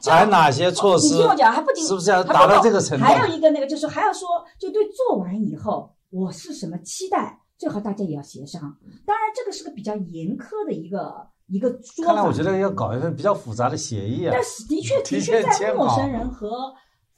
[0.00, 1.28] 采 哪些措施你听？
[1.28, 8.60] 我讲，还不仅是不是要达到这个程度还有一个那个就是还要说，就对做完以后我是什么期待，最好大家也要协商。
[9.04, 12.06] 当然，这个是个比较严苛的一个一个说法。
[12.06, 14.30] 看来我觉得要搞一份比较复杂的协议啊。
[14.32, 16.72] 但是的确，的确在陌生人和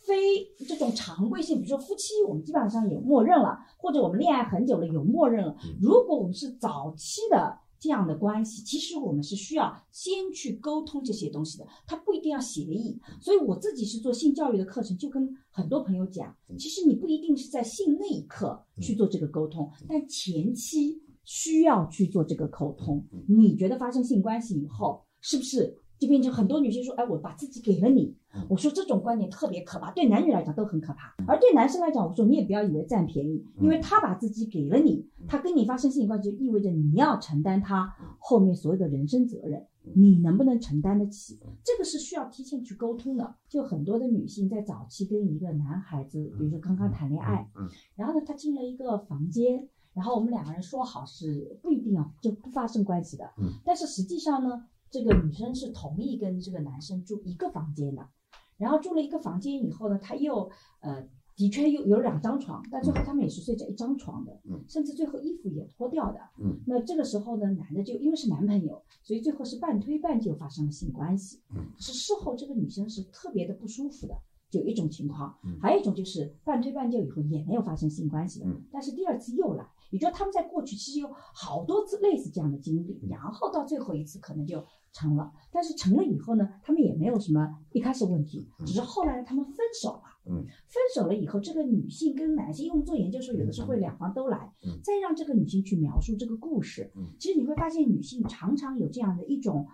[0.08, 5.54] 非这种常规性，比如说夫妻，我们基本上有默认了，或者我们恋爱很久了有默认了。
[5.78, 12.98] 如果我们是早期的这样的关系，其实我们是需要先去沟通这些东西的，它不一定要协议。
[13.20, 23.04] 所以我自己是做性教育的课程，就跟很多朋友讲，其实你不一定是在性那一刻去做这个沟通，但前期需要去做这个沟通。
[23.28, 28.16] 你觉得发生性关系以后，是不是就变成很多女性说，哎，我把自己给了你？
[28.48, 41.40] 我说这种观念特别可怕，对男女来讲都很可怕，而对男生来讲，我说你也不要以为占便宜，因为他把自己给了你，他跟你发生性关系，就意味着你要承担他后面所有的人生责任，你能不能承担得起？
[41.64, 43.34] 这个是需要提前去沟通的。
[43.48, 47.50] 就很多的女性在早期跟一个男孩子，比如说刚刚谈恋爱，
[47.96, 53.24] 然后呢，他进了一个房间，然后我们两个人说好是不一定要就不发生关系的，
[53.64, 58.08] 但是实际上呢，这个女生是同意跟这个男生住一个房间的。
[58.56, 71.40] 然后住了一个房间以后呢，他又呃，的确有有两张床，但最后他们也是睡在一张床的，嗯甚至最后衣服也脱掉的，嗯，那这个时候呢，男的就因为是男朋友，所以最后是半推半就发生了性关系，
[71.78, 74.14] 是事后这个女生是特别的不舒服的，
[74.50, 75.56] 有一种情况，嗯。
[75.62, 90.02] 还有一种就是半推半就以后也没有发生性关系的，嗯但是第二次又来，也就是他们在过去其实有好多次类似这样的经历，嗯然后到最后一次可能就成了，但是成了以后呢，他们也没有什么一开始问题，只是后来他们分手了。
[90.30, 96.90] 嗯，分手了以后，这个女性跟男性，因为我们做研究的时候，有的时候会两方都来，嗯再让这个女性去描述这个故事。
[96.96, 99.66] 嗯其实你会发现，女性常常有这样的一种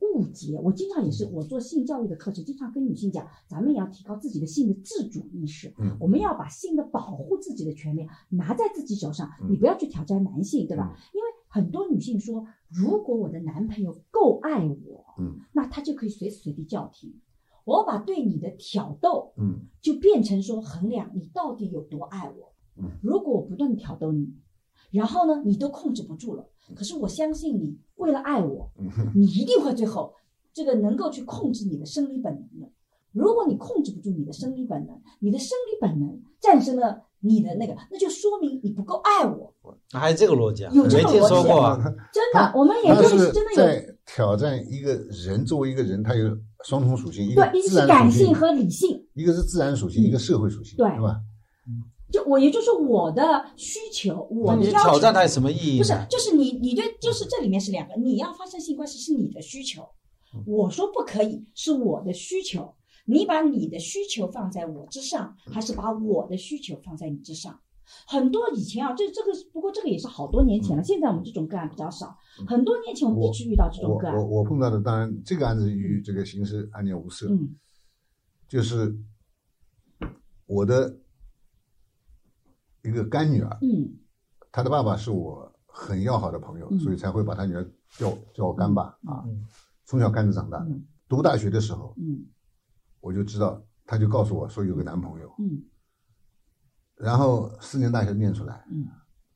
[0.00, 0.60] 误解。
[0.62, 5.72] 我经常也是，我做性教育的课程，经常跟女性讲，咱们也要提高自己的性的自主意识。
[5.78, 10.94] 嗯我们要把性的保护自己的权利拿在自己手上，嗯你不要去挑战男性，对吧？
[11.14, 17.14] 因为很多女性说，如果我的男朋友够爱我，嗯那他就可以随时随地叫停。
[17.64, 22.52] 我把对你的挑逗，嗯就变成说衡量你到底有多爱我。
[22.76, 24.34] 嗯如果我不断的挑逗你，
[24.90, 30.14] 然后呢，你都控制不住了，可是我相信你为了爱我，嗯你一定会最后
[30.52, 32.70] 这个能够去控制你的生理本能的。
[33.12, 39.52] 如果你控制不住你的生理本能，你的生理本能战胜了你的那个，那就说明你不够爱我。
[39.92, 40.72] 还有这个逻辑啊？
[40.74, 41.76] 有这个逻辑说过啊。
[42.12, 49.02] 真的，我们研他究是是真的有在挑战一个人作为一个人，他有双重属性，一个对，一个是感性性和理性。
[49.14, 51.16] 一个是自然属性，嗯一个社会属性，对是吧？
[52.12, 55.78] 就我也就是我的需求，我你的要求挑战它有什么意义？
[55.78, 59.82] 不是，就是你你对，就是这里面是两个，你要发生性关系是你的需求，
[60.46, 62.72] 我说不可以是我的需求，
[63.06, 67.58] 你把你的需求放在我之上，还是把我的需求放在你之上？
[68.08, 77.54] 很多以前啊，这这个不过这个也是好多年前了，现在我们这种个案比较少，很多年前我们一直遇到这种个案我我，我碰到的，当然这个案子与这个刑事案件无涉，嗯。
[78.48, 78.96] 就是
[80.46, 80.98] 我的
[82.82, 83.96] 一个干女儿，嗯。
[84.50, 86.80] 她的爸爸是我很要好的朋友，嗯。
[86.80, 87.64] 所以才会把她女儿
[87.96, 89.46] 叫叫我干爸啊嗯，
[89.84, 90.70] 从小干着长大的。
[90.70, 90.84] 嗯。
[91.08, 92.26] 读大学的时候，嗯
[93.00, 95.64] 我就知道，她就告诉我说有个男朋友，嗯。
[96.96, 98.86] 然后四年大学念出来，嗯。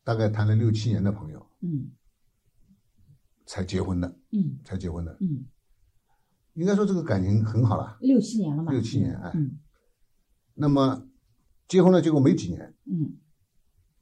[0.02, 1.90] 大概谈了六七年的朋友嗯。
[3.46, 5.16] 才结婚的，嗯才结婚的。
[5.20, 5.44] 嗯，
[6.54, 9.32] 应该说这个感情很好了，六七年了嘛，六七年哎。
[9.34, 9.58] 嗯。
[10.54, 11.08] 那么
[11.68, 13.18] 结婚了，结果没几年，嗯。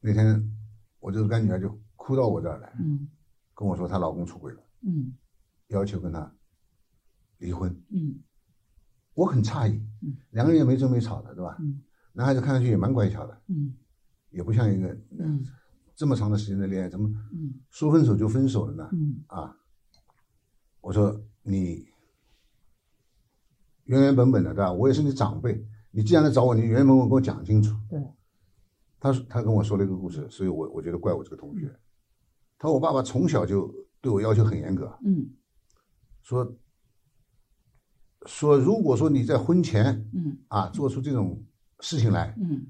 [0.00, 0.54] 那天
[1.00, 3.08] 我这个干女儿就哭到我这儿来，嗯
[3.54, 5.16] 跟我说她老公出轨了，嗯。
[5.68, 6.32] 要求跟她
[7.38, 7.70] 离婚。
[7.90, 8.22] 嗯
[9.18, 11.56] 我很诧异嗯，两个人也没争没吵的，对吧？
[11.58, 13.74] 嗯男孩子看上去也蛮乖巧的，嗯
[14.30, 15.44] 也不像一个嗯
[15.96, 18.88] 这么长的时间的恋爱，怎么嗯说分手就分手了呢？
[18.92, 19.56] 嗯啊，
[20.80, 21.88] 我说你
[23.84, 24.72] 原原本本的，对吧？
[24.72, 27.74] 我也是你长辈，你既然来找我，你原原本本给我讲清楚。
[27.90, 28.00] 对，
[29.00, 31.68] 他说他跟我说了一个故事，所以我我觉得怪我这个同学。
[32.56, 35.28] 他说我爸爸从小就对我要求很严格，嗯
[36.22, 36.56] 说
[38.26, 41.40] 说如果说你在婚前嗯啊做出这种
[41.80, 42.66] 事情来，嗯，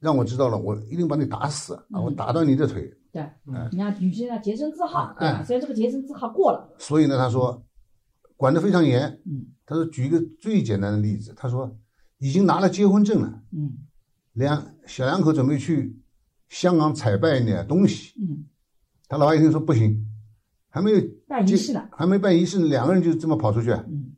[0.00, 2.92] 让我知道了，我一定把你打死啊，嗯我打断你的腿。
[3.10, 5.38] 对嗯，你看女性要洁身自好，对吧？
[5.38, 7.62] 哎虽然这个洁身自好过了，所以呢，他说
[8.36, 9.08] 管得非常严。
[9.24, 11.70] 嗯他说举一个最简单的例子，他说
[12.18, 13.70] 已经拿了结婚证了，嗯
[14.32, 15.94] 两小两口准备去
[16.48, 18.46] 香港采办一点东西，嗯，
[19.08, 20.06] 他老爸一听说不行，
[20.70, 23.70] 还没有办仪式呢，还没办仪式，两个人就这么跑出去。
[23.72, 24.14] 嗯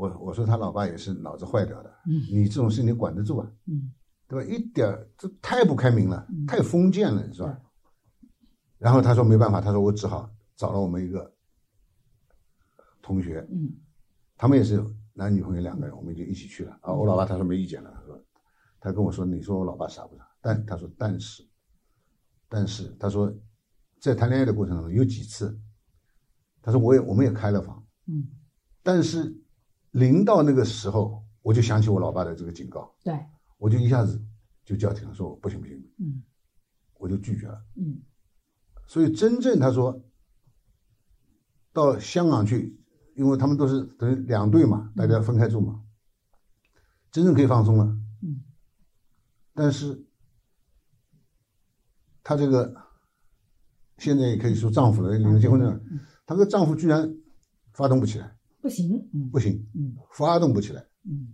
[0.00, 3.92] 我我说他老爸也是脑子坏掉的，嗯你这种事你管得住啊，嗯
[4.26, 4.50] 对吧？
[4.50, 7.60] 一点儿这太不开明了，嗯太封建了，是吧？
[8.78, 11.30] 然后他说没办法，他说我只好找了我们一个
[13.02, 13.76] 同学，嗯
[14.38, 14.82] 他们也是
[15.12, 16.78] 男女朋友两个人，我们就一起去了。
[16.80, 18.24] 啊，我老爸他说没意见了，他说，
[18.80, 20.26] 他跟我说，你说我老爸傻不傻？
[20.40, 21.46] 但他说，但是，
[22.48, 23.30] 但是他说，
[24.00, 25.60] 在谈恋爱的过程当中有几次，
[26.62, 28.26] 他说我也我们也开了房，嗯，
[28.82, 29.38] 但是
[29.92, 33.18] 临到那个时候，我就想起我老爸的这个警告，对，
[33.58, 34.22] 我就一下子
[34.64, 36.22] 就叫停了，说不行不行，嗯。
[36.94, 37.64] 我就拒绝了。
[37.76, 38.02] 嗯。
[38.86, 40.04] 所以真正他说
[41.72, 42.78] 到香港去，
[43.16, 45.82] 因为他们都是等于两队嘛，大家分开住嘛，
[47.10, 47.84] 真正可以放松了。
[48.22, 48.44] 嗯，
[49.54, 50.04] 但是
[52.22, 52.74] 他这个
[53.96, 56.00] 现在也可以说丈夫了，领了结婚证，嗯。
[56.26, 57.16] 她跟丈夫居然
[57.72, 60.84] 发动不起来，不行，嗯不行，嗯发动不起来。
[61.04, 61.28] 嗯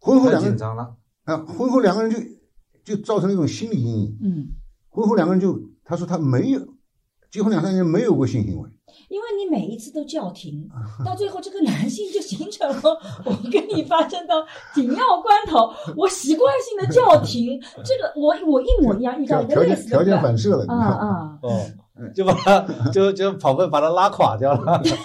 [0.00, 0.94] 婚后两个人紧张了。
[1.24, 4.18] 啊，婚后两个人就就造成了一种心理阴影。
[4.22, 4.48] 嗯，
[4.88, 6.60] 婚后两个人就他说他没有
[7.30, 8.68] 结婚两三年没有过性行为。
[9.08, 10.68] 因为你每一次都叫停，
[11.04, 12.82] 到最后这个男性就形成了
[13.24, 14.34] 我跟你发生到
[14.74, 21.64] 紧要关头，我习惯性的叫停，这个我我一模一样遇到一个类似条件个反射了，你啊看，啊，哦，
[22.14, 22.60] 就把他
[22.90, 24.78] 就就跑步把他拉垮掉了。
[24.84, 24.96] 就你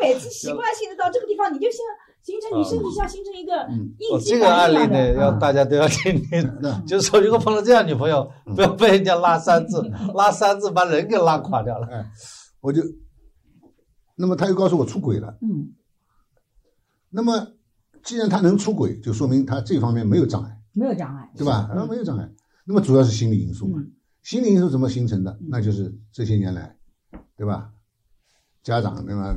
[0.00, 1.78] 每次 习惯性的到这个地方，你就像
[2.22, 3.94] 形成你身体上形成一个嗯
[4.24, 6.58] 这个案例呢，要啊大家都要听听。
[6.60, 9.80] 那就是说，如果碰到这样女朋友，不要被人家拉三次，
[10.14, 11.88] 拉三次把人给拉垮掉了。
[12.60, 12.82] 我就，
[14.16, 15.36] 那么他又告诉我出轨了。
[15.42, 15.72] 嗯
[17.12, 17.48] 那么
[18.04, 21.68] 既然他能出轨，就说明他这方面没有障碍，没有障碍，对吧？
[21.74, 22.30] 那没有障碍。
[22.64, 23.78] 那么主要是心理因素嘛。
[23.80, 23.92] 嗯
[24.22, 25.48] 心理因素怎么形成的嗯？
[25.48, 26.76] 那就是这些年来，
[27.38, 27.70] 对吧？
[28.62, 29.34] 家长对吧？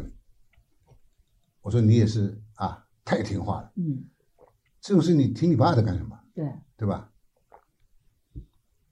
[1.64, 3.72] 我说你也是啊，太听话了。
[3.78, 4.05] 嗯，
[4.80, 6.16] 这种事你听你爸的干什么？
[6.36, 6.45] 对，
[6.78, 7.09] 对吧？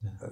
[0.02, 0.28] 呃，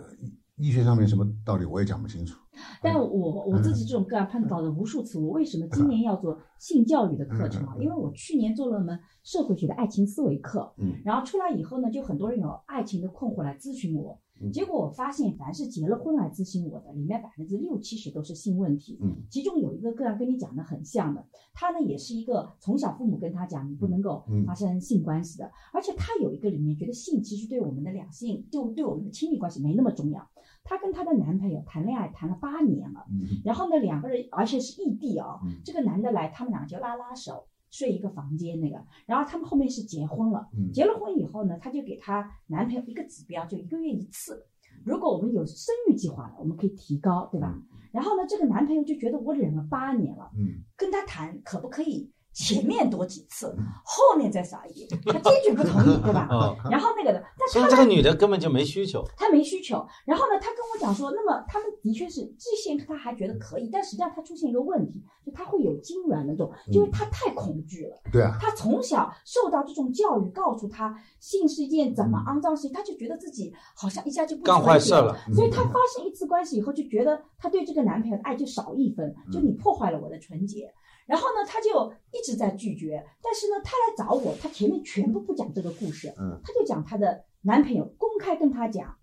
[0.57, 2.37] 医学上面什么道理我也讲不清楚。
[2.83, 3.07] 但我
[3.47, 7.77] 我自己这种个案碰到的无数次，我为什么今年要做性教育的课程啊？
[7.79, 18.99] 因为我去年做了门社会学的爱情思维课，嗯然后出来以后呢，就很多人有爱情的困惑来咨询我嗯，结果我发现，凡是结了婚来咨询我的，里面百分之六七十都是性问题。
[19.03, 30.29] 嗯其中有一个个案跟你讲的很像的，他呢也是一个从小父母跟他讲你不能够嗯发生性关系的，而且他有一个里面觉得性其实对我们的两性，就对我们的亲密关系没那么重要。
[30.63, 37.47] 她跟她的男朋友谈恋爱谈了八年了，嗯然后呢两个人而且是异地啊、嗯这个男的来，他们两个就拉拉手。
[37.71, 44.45] 睡一个房间那个，然后他们后面是结婚了，嗯结了婚以后呢，她就给她男朋友一个指标，就一个月一次。
[44.85, 47.55] 如果我们有生育计划了，我们可以提高，对吧？
[47.93, 53.55] 然后呢，这个男朋友就觉得我忍了八年了，嗯跟他谈可不可以前面多几次，
[53.85, 56.29] 后面再少一点，他坚决不同意， 对吧？
[56.31, 59.05] 哦，然后那个的，但所以他这个女的根本就没需求。
[59.17, 59.85] 她没需求。
[60.07, 67.97] 然后呢，她跟我讲说，那么他们的确是之前他还觉得可以，但实际上她出现一个问题，就她会有痉挛那种，因为她太恐惧了。
[68.13, 80.73] 对啊，他从小受到这种教育，告诉她性是一件怎么肮脏事情，她就觉得自己好像一下就不干坏事纯洁了所以她发生一次关系以后，就觉得她对这个男朋友的爱就少一分，就你破坏了我的纯洁。
[81.11, 83.05] 然后呢，他就一直在拒绝。
[83.21, 88.97] 但是呢，他来找我，他前面全部不讲这个故事，嗯他就讲他的男朋友公开跟他讲。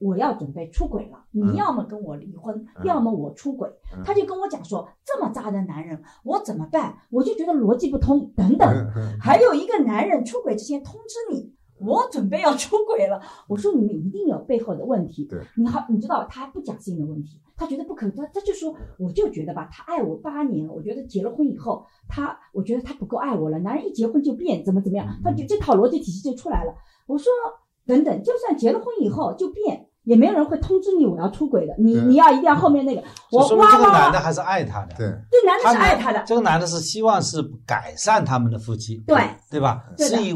[0.00, 3.68] 我要准备出轨了，你嗯要么跟我离婚，嗯要么我出轨。
[3.94, 6.96] 嗯他就跟我讲说，这么渣的男人，我怎么办？
[7.10, 8.66] 我就觉得逻辑不通，等等。
[8.96, 13.20] 嗯还有一个男人出轨之前通知你，我准备要出轨了。
[13.48, 15.24] 我说你们一定有背后的问题。
[15.24, 23.58] 对，你好，你知道他不讲性的问题，他觉得不可能，他他就说，我就觉得吧，他爱我八年了，我觉得结了婚以后，他我觉得他不够爱我了。
[23.58, 26.74] 男人一结婚就变，怎么怎么样，他就这套逻辑体系就出来了。
[27.06, 27.32] 我说
[27.86, 29.86] 等等，就算结了婚以后就变。
[30.04, 34.94] 也没有人会通知你我要出轨的，你你要一定要后面那个，我就说明这个男的还是爱他的。
[34.96, 39.84] 对，这男的是爱他的，这个男的是希望是改善他们的夫妻，对对吧？
[39.98, 40.32] 是以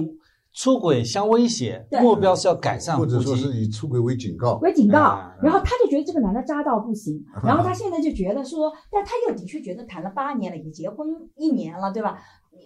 [0.54, 3.52] 出轨相威胁，目标是要改善或者说是。
[3.54, 4.56] 以出轨为警告。
[4.62, 12.16] 为警告啊，然后他就觉得这个男的渣到不行，然后他现在就觉得说，但他又的确觉得谈了八年了，也结婚一年了，对吧？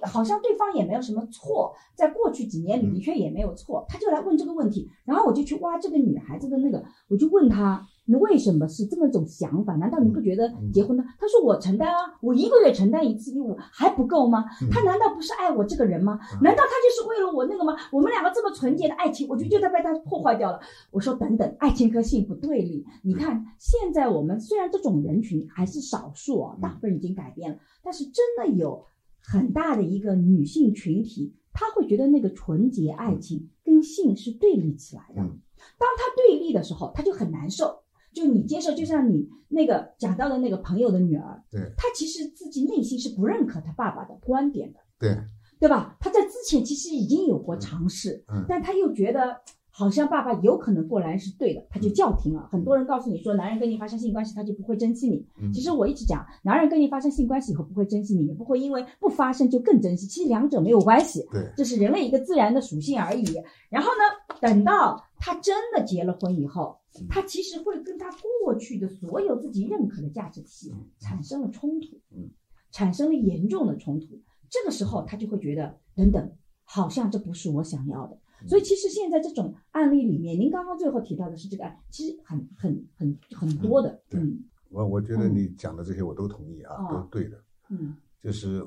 [0.03, 9.75] 好像对方也没有什么错，在过去几年里的确也没有错，他就来问这个问题，然后我就去挖这个女孩子的那个，我就问他，你为什么是这么一种想法？
[9.75, 11.05] 难道你不觉得结婚呢？
[11.19, 14.47] 他说我承担啊，我一个月承担一次义务还不够吗？
[14.73, 16.19] 他难道不是爱我这个人吗？
[16.41, 17.77] 难道他就是为了我那个吗？
[17.93, 20.59] 我们两个这么纯洁的爱情，我觉得就在被他破坏掉了。
[20.91, 22.87] 我说等等，爱情和性不对立。
[23.03, 28.87] 你看，现在我们虽然这种人群还是少数啊，大部分已经改变了，但是真的有
[29.21, 35.21] 很大的一个女性群体，她会觉得那个纯洁爱情跟性是对立起来的。
[35.21, 35.39] 嗯
[35.77, 37.81] 当她对立的时候，她就很难受。
[38.13, 45.17] 就你接受，就像你那个讲到的那个朋友的女儿，对她其实自己内心是不认可她爸爸的观点的，对，
[45.61, 45.97] 对吧？
[46.01, 49.37] 她在之前其实已经有过尝试，嗯但她又觉得
[49.71, 52.49] 好像爸爸有可能过来是对的，她就叫停了。
[52.51, 55.25] 很多人告诉你说，男人跟你发生性关系，他就不会珍惜你。
[55.41, 61.25] 嗯其实我一直讲，男人跟你发生性关系以后不会珍惜你，也不会因为不发生就更珍惜，其实两者没有关系。
[61.31, 63.25] 对这是人类一个自然的属性而已。
[63.71, 66.78] 然后呢，等到他真的结了婚以后，
[67.09, 68.11] 他其实会跟他
[68.43, 72.31] 过去的所有自己认可的价值体系产生了冲突嗯，
[72.71, 74.21] 产生了严重的冲突。
[74.51, 78.19] 这个时候他就会觉得，等等，好像这不是我想要的。
[78.47, 84.45] 所以其实现在这种案例里面，您刚刚最后提到的是这个案，其实很很很很多的，对嗯。
[84.71, 85.35] 我我觉得嗯。
[85.35, 86.89] 你讲的这些我都同意啊，哦。
[86.91, 87.43] 都对的。
[87.71, 87.97] 嗯。
[88.23, 88.65] 就是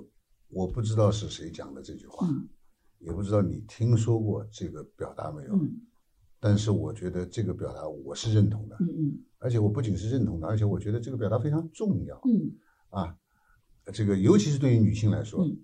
[0.50, 2.48] 我不知道是谁讲的这句话，嗯。
[3.00, 5.82] 也不知道你听说过这个表达没有，嗯
[6.42, 12.52] 但是我觉得这个表达我是认同的，嗯嗯而且我不仅是认同的，而且我觉得这个表达非常重要嗯
[12.90, 13.16] 啊。
[13.94, 15.58] 这个尤其是对于女性来说，嗯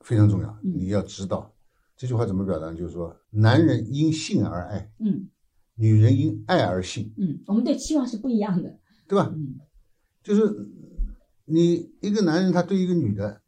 [0.00, 0.48] 非常重要。
[0.64, 1.54] 嗯你要知道
[1.96, 2.72] 这句话怎么表达？
[2.72, 5.28] 就是说，男人因性而爱，嗯
[5.74, 9.30] 女人因爱而性，嗯，我们对期望是不一样的，对吧？
[9.34, 9.60] 嗯
[10.22, 10.68] 就是
[11.44, 13.40] 你一个男人，他对一个女的，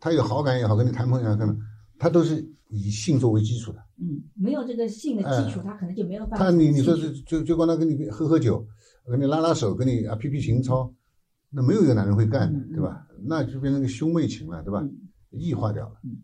[0.00, 1.56] 他有好感也好，跟你谈朋友也好，
[1.98, 3.78] 他都是以性作为基础的。
[4.00, 6.46] 嗯，没有这个性的基础，哎他可能就没有办法。
[6.46, 8.66] 他你你说就就就光他跟你喝喝酒，
[9.06, 10.94] 跟你拉拉手，跟你啊批批情操，
[11.50, 13.06] 那没有一个男人会干的对吧？
[13.24, 14.80] 那就变成个兄妹情了，对吧？
[14.82, 14.96] 嗯
[15.30, 16.16] 异化掉了嗯。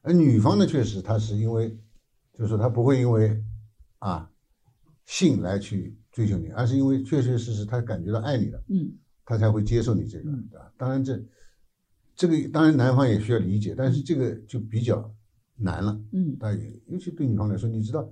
[0.00, 1.76] 而女方呢，确实她是因为，
[2.32, 3.42] 就是说她不会因为
[3.98, 4.30] 啊
[5.06, 8.92] 性来去追求你，而是因为确确实实她感觉到爱你了，嗯
[9.24, 10.72] 她才会接受你这个，嗯对吧？
[10.76, 11.20] 当然这
[12.14, 15.12] 这个当然男方也需要理解，但是这个就比较
[15.58, 16.00] 难了。
[16.12, 18.08] 嗯但也尤其对女方来说，你知道，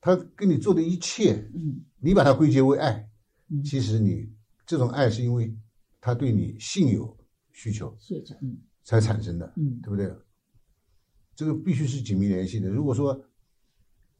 [0.00, 3.08] 他跟你做的一切，嗯你把它归结为爱，
[3.48, 4.30] 嗯，其实你
[4.66, 5.56] 这种爱是因为
[6.00, 7.16] 他对你性有
[7.52, 10.12] 需求是这嗯才产生的，嗯对不对？
[11.34, 12.68] 这个必须是紧密联系的。
[12.68, 13.24] 如果说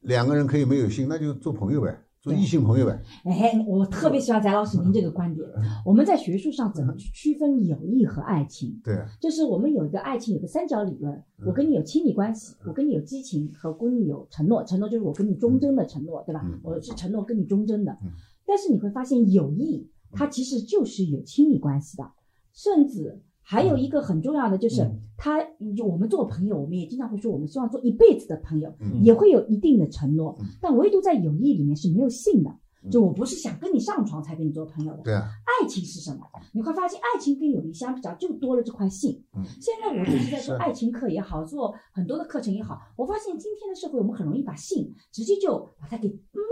[0.01, 3.01] 两个人可以没有性，那就做朋友呗，做异性朋友呗。
[3.25, 5.47] 哎，我特别喜欢翟老师您这个观点。
[5.85, 8.81] 我们在学术上怎么去区分友谊和爱情？
[8.83, 14.65] 对，就是我们有一个爱情有个三角理论，我跟你有亲密关系，我跟你有激情，和跟你有承诺。
[14.65, 16.59] 承诺就是我跟你忠贞的承诺，对吧嗯？
[16.65, 18.11] 我是承诺跟你忠贞的嗯。
[18.45, 22.11] 但是你会发现，友谊它其实就是有亲密关系的，
[22.53, 25.41] 甚至还有一个很重要的就是嗯，他
[25.77, 29.05] 就我们做朋友，我们也经常会说，我们希望做一辈子的朋友，嗯。
[29.05, 32.51] 也会有一定的承诺嗯，但唯独在友谊里面是没有信的。
[32.87, 36.21] 嗯就我不是想跟你上床才跟你做朋友的，对啊，爱情是什么？
[36.53, 39.23] 你会发现，爱情跟友谊相比较，就多了这块性。
[39.37, 46.09] 嗯现在我就是在做爱情课也好，做很多的课程也好，我发现今天的社会，我们很容易把性直接就把它给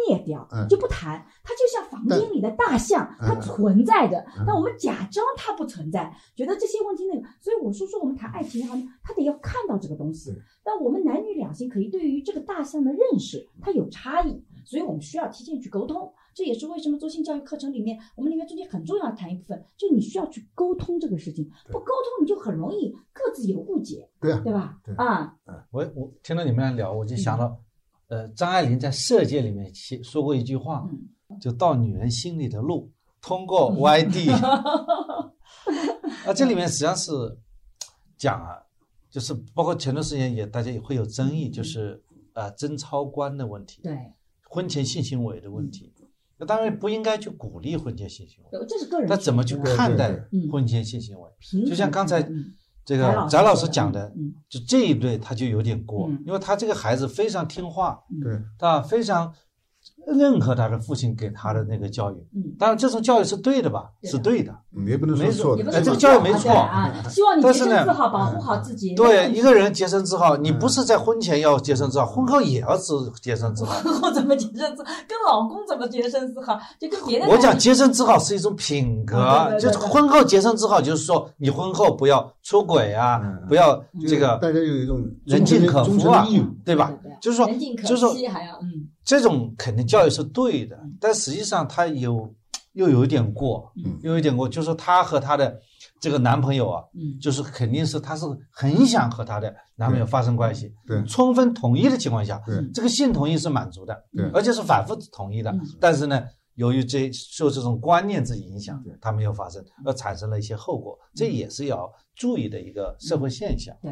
[0.09, 1.25] 灭掉，嗯就不谈。
[1.45, 7.27] 它就像房间里的大象，嗯它存在着，嗯但我们假装它不存在，觉得这些问题那个。
[7.41, 10.35] 所以我说说我们谈爱情也好，他得要看到这个东西。
[10.65, 16.13] 但我们男女两性可以对于这个大象的认识，它有差异，所以我们需要提前去沟通。
[16.35, 24.81] 这也是为什么做性教育课程里面，我们里面中间很重要的谈一部分，就你需要去沟通这个事情，不沟通你就很容易各自有误解，对啊，对吧？
[24.85, 25.37] 对啊，
[25.71, 27.59] 我我听到你们俩聊，我就想到，
[28.09, 34.31] 呃，张爱玲在《色戒》里面写说过一句话，嗯就到女人心里的路，通过 YD。
[36.27, 37.13] 啊，这里面实际上是
[38.17, 38.59] 讲啊，
[39.11, 42.03] 就是包括前段时间也大家也会有争议，就是
[42.35, 44.13] 呃贞操观的问题，对，
[44.49, 45.93] 婚前性行为的问题。
[46.39, 49.09] 那当然不应该去鼓励婚前性行为，对这是个人。
[49.09, 51.31] 那怎么去看待嗯婚前性行为？
[51.67, 52.45] 就像刚才嗯
[52.85, 59.33] 这个翟老师讲的，嗯就这一对他就有点过嗯，因为他这个孩子非常听话，对，他非常
[60.07, 62.15] 认可他的父亲给他的那个教育。
[62.35, 62.55] 嗯。
[62.59, 63.85] 当然，这种教育是对的吧？
[64.03, 64.53] 是对的。
[64.77, 68.93] 嗯也不能说没错的哎这个教育没啊错希望你洁身自好，保护好自己。
[68.95, 73.73] 对，一个人洁身自好，你嗯不是在婚前要洁身自好，婚后也要自洁身自好。
[73.81, 86.27] 婚后怎么洁身自跟老公怎么洁身自好，就跟别人我讲洁身自好是一种品格啊，对对对就是婚后洁身自好，就是说你婚后不要出轨啊嗯，不要这个大家有一种人尽可夫啊
[86.65, 86.93] 对吧？
[87.21, 92.35] 就是说人尽，可就是说，还要嗯这种肯定教育是对的嗯，但实际上他有
[92.73, 93.99] 又有一点过，嗯。
[94.03, 95.61] 又有一点过，就是说她和她的
[96.01, 97.19] 这个男朋友啊，嗯。
[97.21, 101.05] 就是肯定是她是很想和她的男朋友发生关系，对。
[101.05, 102.69] 充分同意的情况下，对。
[102.73, 104.29] 这个性同意是满足的，对。
[104.31, 106.25] 而且是反复同意的嗯，但是呢。
[106.57, 113.77] 由于这受这种观念之影响对，它没有发生，而产生了一些后果，这也是要注意的一个社会现象。
[113.83, 113.91] 对。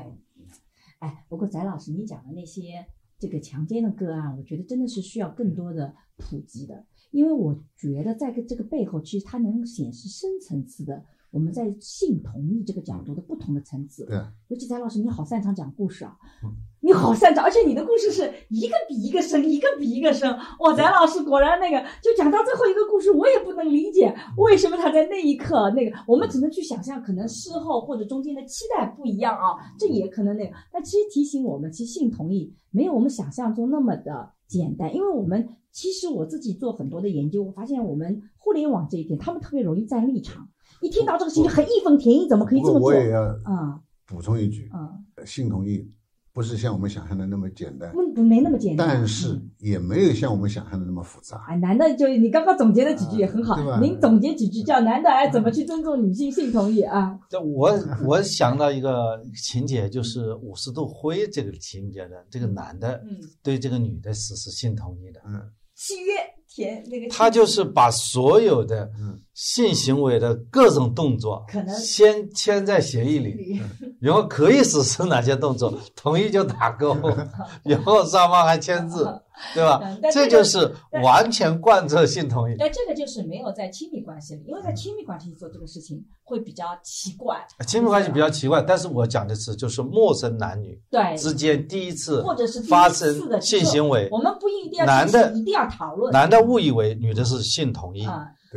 [1.00, 2.86] 哎，不过翟老师，你讲的那些
[3.22, 14.04] 这个强奸的个案，我觉得真的是需要更多的普及的，因为我觉得在这个背后，其实它能显示深层次的我们在性同意这个角度的不同的层次。
[14.04, 14.16] 对，
[14.48, 16.52] 尤其翟老师，你好擅长讲故事啊，嗯
[16.84, 20.28] 你好擅长，而且你的故事是一个比一个深，一个比一个深。
[20.58, 30.54] 哇，翟老师果然那个，就讲到最后一个故事，我也不能理解为什么他在那一刻那个，我们只能去想象，可能事后或者中间的期待不一样啊，这也可能那个。
[30.72, 40.48] 但其实提醒我们，其实性同意没有我们想象中那么的简单，因为我们其实我自己做很多的研究，我发现我们互联网这一点，他们特别容易站立场，
[40.82, 42.80] 一听到这个事情很义愤填膺，怎么可以这么做？
[42.80, 45.88] 过我也要啊补充一句，嗯，性同意
[46.34, 48.88] 不是像我们想象的那么简单，不不没那么简单。
[48.88, 51.44] 但是也没有像我们想象的那么复杂。
[51.48, 56.82] 哎，男的就你刚刚总结了几句也很好您总结几句叫男的哎怎么去尊重女性性同意？
[56.82, 57.18] 啊？
[57.30, 57.72] 这我
[58.04, 65.40] 我想到一个情节，就是五十度灰这个情节的，这个男的嗯，对这个女的实施性同意的，嗯，
[65.74, 66.12] 契约
[66.48, 73.60] 填那个，他就是把所有的嗯性行为的各种动作可能先签在协议里，
[73.98, 76.94] 然后可以实施哪些动作，同意就打勾，
[77.64, 79.08] 然后双方还签字，
[79.54, 80.70] 对吧这这个就是
[81.02, 82.54] 完全贯彻性同意。
[82.58, 96.12] 但这个就是没有在亲密关系里，因为在亲密关系做这个事情会比较奇怪，亲密关系比较奇怪，但是我讲的是就是陌生男女对，之间第一次或者是发生性行为，我们不一定要男的一定要讨论。
[96.12, 98.06] 男的误以为女的是性同意，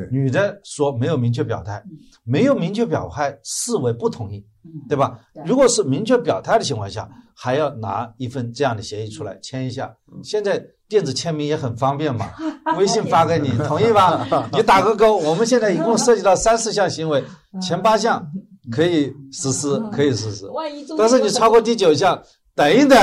[0.04, 5.20] 啊，女的说没有明确表态嗯，没有明确表态视为不同意，嗯，对吧？
[5.46, 9.94] 如果是明确表态的情况下，还要拿一份这样的协议出来签一下。
[10.24, 12.30] 现在电子签名也很方便嘛，
[12.78, 14.26] 微信发给你， 同意吧？
[14.54, 15.18] 你打个勾。
[15.18, 17.24] 我们现在一共涉及到三四项行为，
[17.62, 18.26] 前八项
[18.72, 20.48] 可以实施，可以实施。
[20.48, 22.22] 万一中但是你超过第九项，
[22.56, 22.98] 等一等，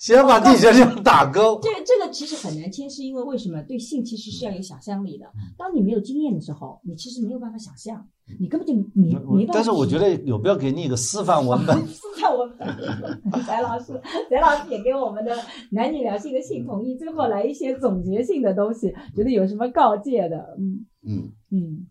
[0.00, 1.60] 先把第九项打勾。
[1.62, 3.62] 这这个其实很难签，是因为为什么？
[3.62, 5.26] 对性其实是要有想象力的。
[5.56, 8.04] 当你没有经验的时候，你其实没有办法想象，
[8.40, 9.52] 你根本就没没办法。
[9.54, 11.76] 但是我觉得有必要给你一个示范文本。
[11.86, 12.66] 示范文本
[13.46, 13.92] 翟老师，
[14.28, 15.36] 翟老师也给我们的
[15.70, 20.56] 男女两性的性同意，最后来一些总结性的东西，觉得有什么告诫的？
[20.58, 21.86] 嗯嗯，嗯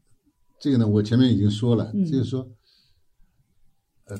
[0.60, 2.46] 这个呢，我前面已经说了，嗯就是说，
[4.08, 4.18] 呃，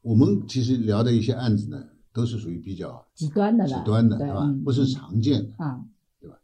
[0.00, 1.76] 我们其实聊的一些案子呢，
[2.12, 4.62] 都是属于比较极端的了，极端的，对对吧嗯？
[4.62, 5.54] 不是常见的。
[5.64, 5.82] 啊，
[6.20, 6.36] 对吧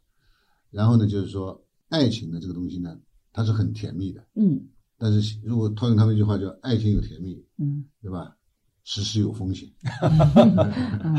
[0.71, 2.97] 然后呢，就是说，爱情的这个东西呢，
[3.31, 4.61] 它是很甜蜜的，嗯
[4.97, 8.35] 但是如果套用他们一句话叫“爱情有甜蜜嗯”，对吧？
[8.83, 9.69] 时时有风险，
[11.03, 11.15] 嗯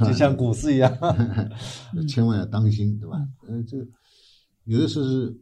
[0.04, 0.90] 就像股市一样。
[2.08, 3.16] 千万要当心，对吧？
[3.46, 3.86] 呃，这个
[4.64, 5.38] 有的时候是，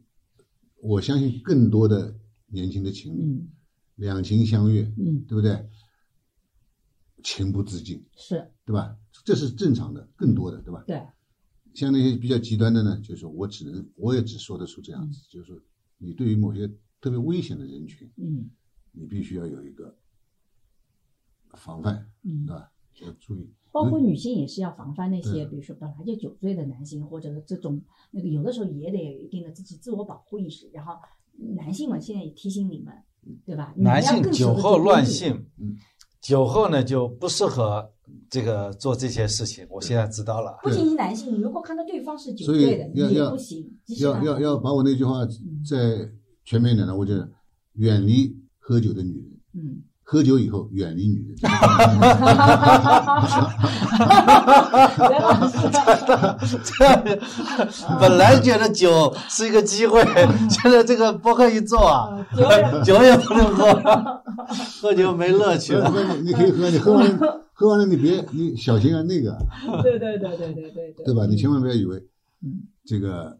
[0.81, 2.13] 我相信更多的
[2.47, 3.47] 年轻的情侣，嗯
[3.95, 5.53] 两情相悦，嗯，对不对？
[7.23, 8.95] 情不自禁，是对吧？
[9.25, 10.83] 这是正常的，更多的，对吧？
[10.85, 11.01] 对，
[11.73, 15.59] 像那些比较极端的呢，就是我只能，我也只说得出这样子，就是说，
[15.97, 16.67] 你对于某些
[17.01, 18.49] 特别危险的人群，嗯
[18.91, 19.97] 你必须要有一个
[21.53, 22.55] 防范，嗯对。
[22.55, 22.69] 吧？
[23.01, 23.49] 要注意。
[23.71, 30.69] 包括女性也是要防范那些，对比如说本来就酒醉的男性，或者这种那个有的时候也得有一定的自己自我保护意识。
[30.71, 30.93] 然后
[31.55, 32.93] 男性嘛现在也提醒你们，
[33.43, 33.73] 对吧？
[33.75, 35.75] 男性酒后乱性嗯，
[36.23, 37.85] 酒后呢就不适合
[38.29, 39.67] 这个做这些事情。
[39.69, 40.57] 我现在知道了。
[40.63, 43.69] 不仅是男性，你如果看到对方是酒所以醉的，你也要要不行。
[43.99, 45.25] 要要要把我那句话
[45.69, 46.09] 再
[46.45, 47.29] 全面一点呢，我觉得
[47.73, 51.35] 远离喝酒的女人，嗯，喝酒以后远离女人。
[51.41, 53.59] 哈哈哈，
[57.99, 60.01] 本来觉得酒是一个机会，
[60.49, 63.73] 现在这个播客一做啊，酒也 酒也不能喝，
[64.81, 65.89] 喝酒没乐趣了。
[65.91, 69.37] 喝你你可以喝，你喝完了喝完了你别你小心啊那个，
[69.83, 71.25] 对对对对对对对，对吧？
[71.25, 71.97] 你千万不要以为
[72.43, 73.37] 嗯这个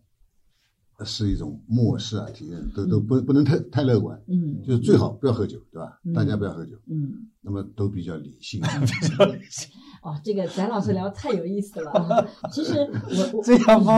[1.06, 6.14] 是一种漠视啊体验，都都不不能太太乐观，嗯就是最好不要喝酒，对吧嗯？
[6.14, 7.12] 大家不要喝酒，嗯。
[7.41, 8.62] 那么都比较理性
[9.02, 9.70] 比较理性。
[10.04, 11.91] 哦，这个咱老师聊得太有意思了。
[12.41, 12.74] 啊其实
[13.10, 13.89] 我我这样不，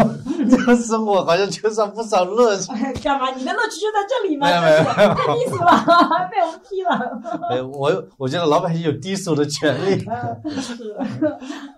[0.48, 2.72] 这样生活好像缺少不少乐趣。
[2.78, 3.32] 哎干嘛？
[3.32, 4.48] 你的乐趣就在这里吗？
[4.48, 4.84] 没有没有
[5.16, 5.84] 太低俗了，
[6.32, 7.50] 被我们批了。
[7.50, 10.06] 哎，我我觉得老百姓有低俗的权利。
[10.08, 10.96] 嗯，是，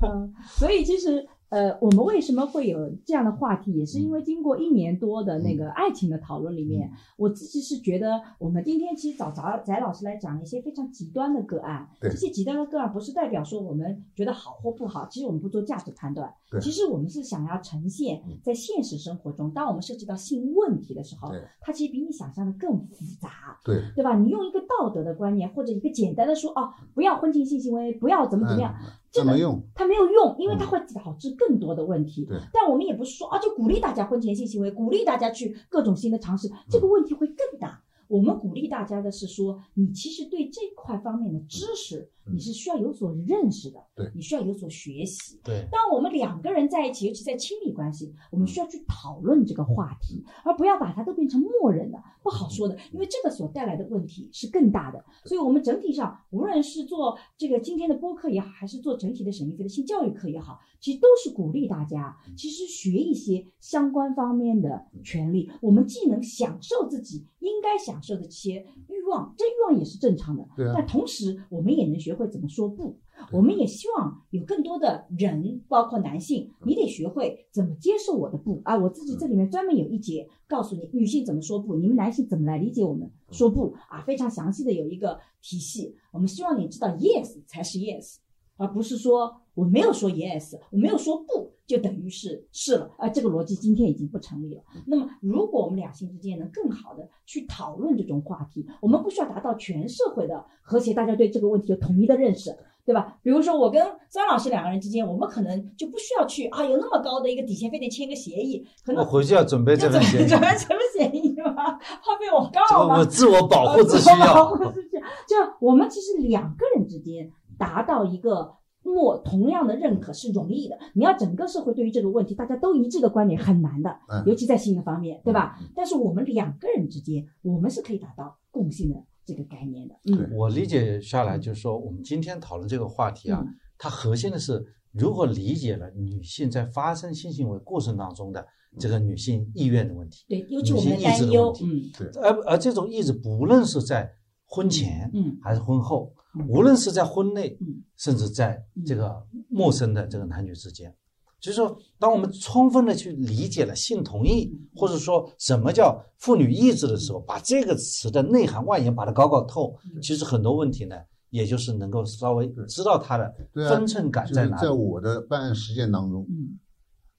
[0.02, 18.38] 嗯，所以其实呃，我们为什么会有这样的话题，也是因为经过一年多的那个爱情的讨论里面，我自己是觉得，我们今天其实找翟翟老师来讲一些非常极端的个案，这些极端的个案不是代表说我们觉得好或不好，其实我们不做价值判断，其实我们是想要呈现嗯。
[18.44, 24.16] 在现实生活中，当我们涉及到性问题的时候，它其实比你想象的更复杂，对，对吧？
[24.18, 28.88] 你用一个道德的观念或者一个简单的说哦，不要婚前性行为，不要怎么怎么样，嗯
[29.18, 29.62] 这个没用。
[29.76, 32.26] 它没有用，因为它嗯会导致更多的问题。
[32.26, 37.82] 对但我们也不是说啊，就鼓励大家婚前性行为，鼓励大家去各种新的尝试，这个问题会更大。
[38.08, 44.12] 我们鼓励大家的是说，你其实对这块方面的知识，嗯你是需要有所认识的，对。
[44.16, 45.40] 你需要有所学习。
[45.44, 55.04] 对，当我们两个人在一起，尤其在亲密关系，我们需要去讨论这个话题，而不要把它都变成默认的、不好说的，因为这个所带来的问题是更大的。
[55.26, 70.74] 所以，我们整体上，无论是做这个今天的播客也好，还是做整体的沈一飞的性教育课也好，其实都是鼓励大家，其实学一些相关方面的权利，我们既能享受自己应该享受的这些欲望，这欲望也是正常的，对啊。
[70.76, 73.00] 但同时我们也能学会怎么说不。
[73.32, 78.78] 我们也希望有更多的人，包括男性，你得学会怎么接受我的不啊！
[78.78, 85.96] 我自己这里面专门有一节告诉你女性怎么说不，你们男性怎么来理解我们说不啊，非常详细的有一个体系。
[86.12, 88.18] 我们希望你知道 yes 才是 yes，
[88.58, 94.62] 而不是说我没有说 yes，我没有说不就等于是是了啊，这个逻辑今天已经不成立了。
[94.86, 102.56] 那么，如果我们两性之间能更好的去讨论这种话题，我们不需要达到全社会的和谐，大家对这个问题有统一的认识，
[102.86, 103.18] 对吧？
[103.22, 111.54] 比如说我跟张老师两个人之间，我们可能就不需要去啊有那么高的一个底线，非得签个协议，可能我回去要准备这份协议，准备什么协议吗？
[112.02, 113.04] 怕被我告吗？
[113.04, 114.56] 自我保护自需 保。
[114.56, 118.54] 护之需要，就我们其实两个人之间达到一个
[118.84, 120.78] 默同样的认可是容易的。
[120.94, 125.68] 你要整个社会对于这个问题大家都一致的观点很难的，嗯尤其在性的方面，对吧嗯？
[125.76, 128.96] 但是我们两个人之间，我们是可以达到共性的
[129.26, 129.96] 这个概念的。
[130.06, 130.30] 嗯。
[130.38, 133.54] 我理解下来就是说，我们今天讨论这个话题啊，嗯。
[133.78, 138.44] 它核心的是如何理解了女性在发生性行为过程当中的
[138.80, 141.92] 这个女性意愿的问题，对，尤其我们的女性意志担忧，的问题。
[142.00, 142.12] 嗯。
[142.24, 144.10] 而而这种意志不论是在
[144.46, 146.17] 婚前嗯还是婚后嗯，
[146.48, 150.94] 无论是在婚内嗯，甚至在这个陌生的这个男女之间，
[151.40, 154.68] 就是说，当我们充分的去理解了性同意，嗯。
[154.76, 160.02] 或者说什么叫妇女意志的时候，把这个词的内涵外延把它搞搞透，嗯。
[160.02, 160.96] 其实很多问题呢，
[161.30, 164.62] 也就是能够稍微知道它的分寸感在哪里。
[164.62, 166.58] 在我的办案实践当中，嗯。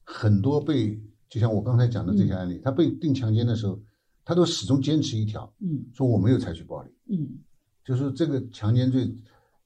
[0.02, 0.98] 很多被
[1.28, 3.78] 就像我刚才讲的这些案例，他被定强奸的时候，
[4.24, 5.84] 他都始终坚持一条，嗯。
[5.94, 7.28] 说我没有采取暴力，嗯，
[7.88, 9.10] 就是这个强奸罪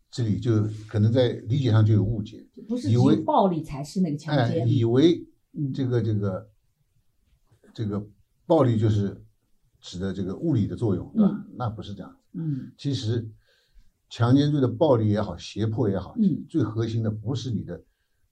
[0.09, 6.49] 这里就可能在理解上就有误解，不是以为暴力才是那个强哎，奸，以为嗯这个这个
[7.75, 8.07] 这个
[8.47, 9.21] 暴力就是
[9.81, 11.45] 指的这个物理的作用，对吧？
[11.57, 12.17] 那不是这样。
[12.35, 13.29] 嗯其实
[14.09, 17.83] 强奸罪的暴力也好，胁迫也好，嗯最核心的不是你的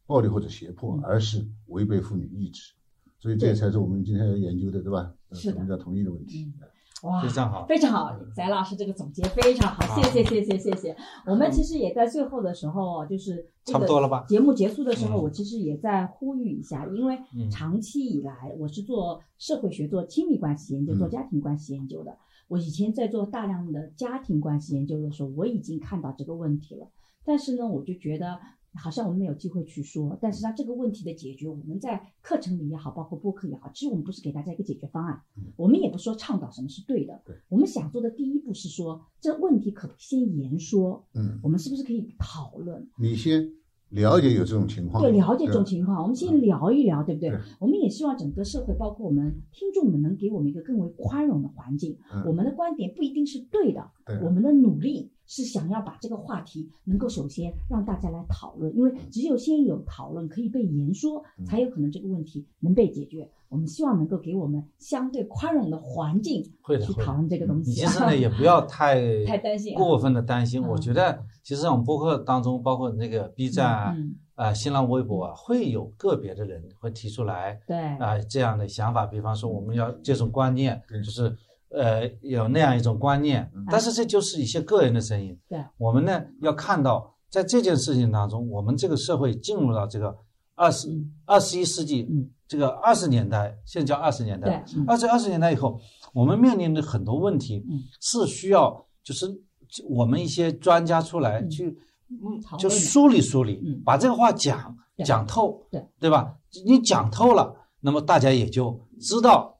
[0.06, 2.72] 暴力或者胁迫，嗯而是违背妇女意志。
[3.18, 5.12] 所以这才是我们今天要研究的，对吧？
[5.32, 6.44] 是什么叫同意的问题？
[6.44, 6.68] 嗯，
[7.02, 10.94] 哇，非常好，非常好，翟老师这个总结非常好，谢谢谢谢谢谢。
[11.26, 14.24] 我们其实也在最后的时候，就是这个差不多了吧？
[14.28, 15.22] 节目结束的时候，嗯。
[15.22, 17.50] 我其实也在呼吁一下，因为嗯。
[17.50, 20.98] 长期以来我是做社会学、做亲密关系研究、嗯。
[20.98, 22.18] 做家庭关系研究的。
[22.48, 26.86] 我以前在做大量的家庭关系研究的时候，我已经看到这个问题了。
[27.24, 28.38] 但是呢，我就觉得
[28.74, 30.16] 好像我们没有机会去说。
[30.20, 35.20] 但是它这个问题的解决，我们在课程里也好，包括播客也好，其实我们不是给大家一个解决方案，
[35.56, 37.20] 我们也不说倡导什么是对的。
[37.24, 42.88] 对我们想做的第一步是说，这问题可不先言说，嗯，我们是不是可以讨论？
[42.96, 43.52] 你先
[43.90, 47.40] 了解有这种情况，对，了解这种情况，我们先聊一聊，对不对对？
[47.58, 51.98] 我们也希望整个社会，包括我们听众们，能给我们一个更为宽容的环境。
[52.14, 63.30] 嗯我们的观点不一定是对的，对我们的努力是想要把这个话题能够首先让大家来讨论，因为只有先有讨论，可以被言说，嗯才有可能这个问题能被解决。
[63.48, 67.72] 我们希望能够给我们相对宽容的环境会的去讨论这个东西。
[67.72, 70.60] 其实呢也不要太 太担心啊过分的担心。
[70.62, 81.36] 嗯我觉得其实我们播客当中，包括那个 B 站啊、嗯，啊新浪微博啊，会有个别的人会提出来对，啊这样的想法，比方说我们要这种观念，就是
[81.70, 85.38] 呃有那样一种观念嗯，但是这就是一些个人的声音。
[85.48, 90.16] 对，我们呢要看到，在这件事情当中，我们这个社会进入到这个
[90.54, 91.12] 二十嗯。
[91.26, 94.48] 二十一世纪嗯，这个二十年代，现在叫二十年代。
[94.48, 94.84] 对，嗯。
[94.88, 95.80] 二十二十年代以后，
[96.12, 97.80] 我们面临的很多问题嗯。
[98.00, 99.26] 是需要就是
[99.88, 101.48] 我们一些专家出来嗯。
[101.48, 101.78] 去，
[102.10, 105.04] 嗯就梳理梳理嗯，把这个话讲对。
[105.04, 105.86] 讲透，对。
[106.00, 106.34] 对吧？
[106.66, 109.56] 你讲透了，那么大家也就知道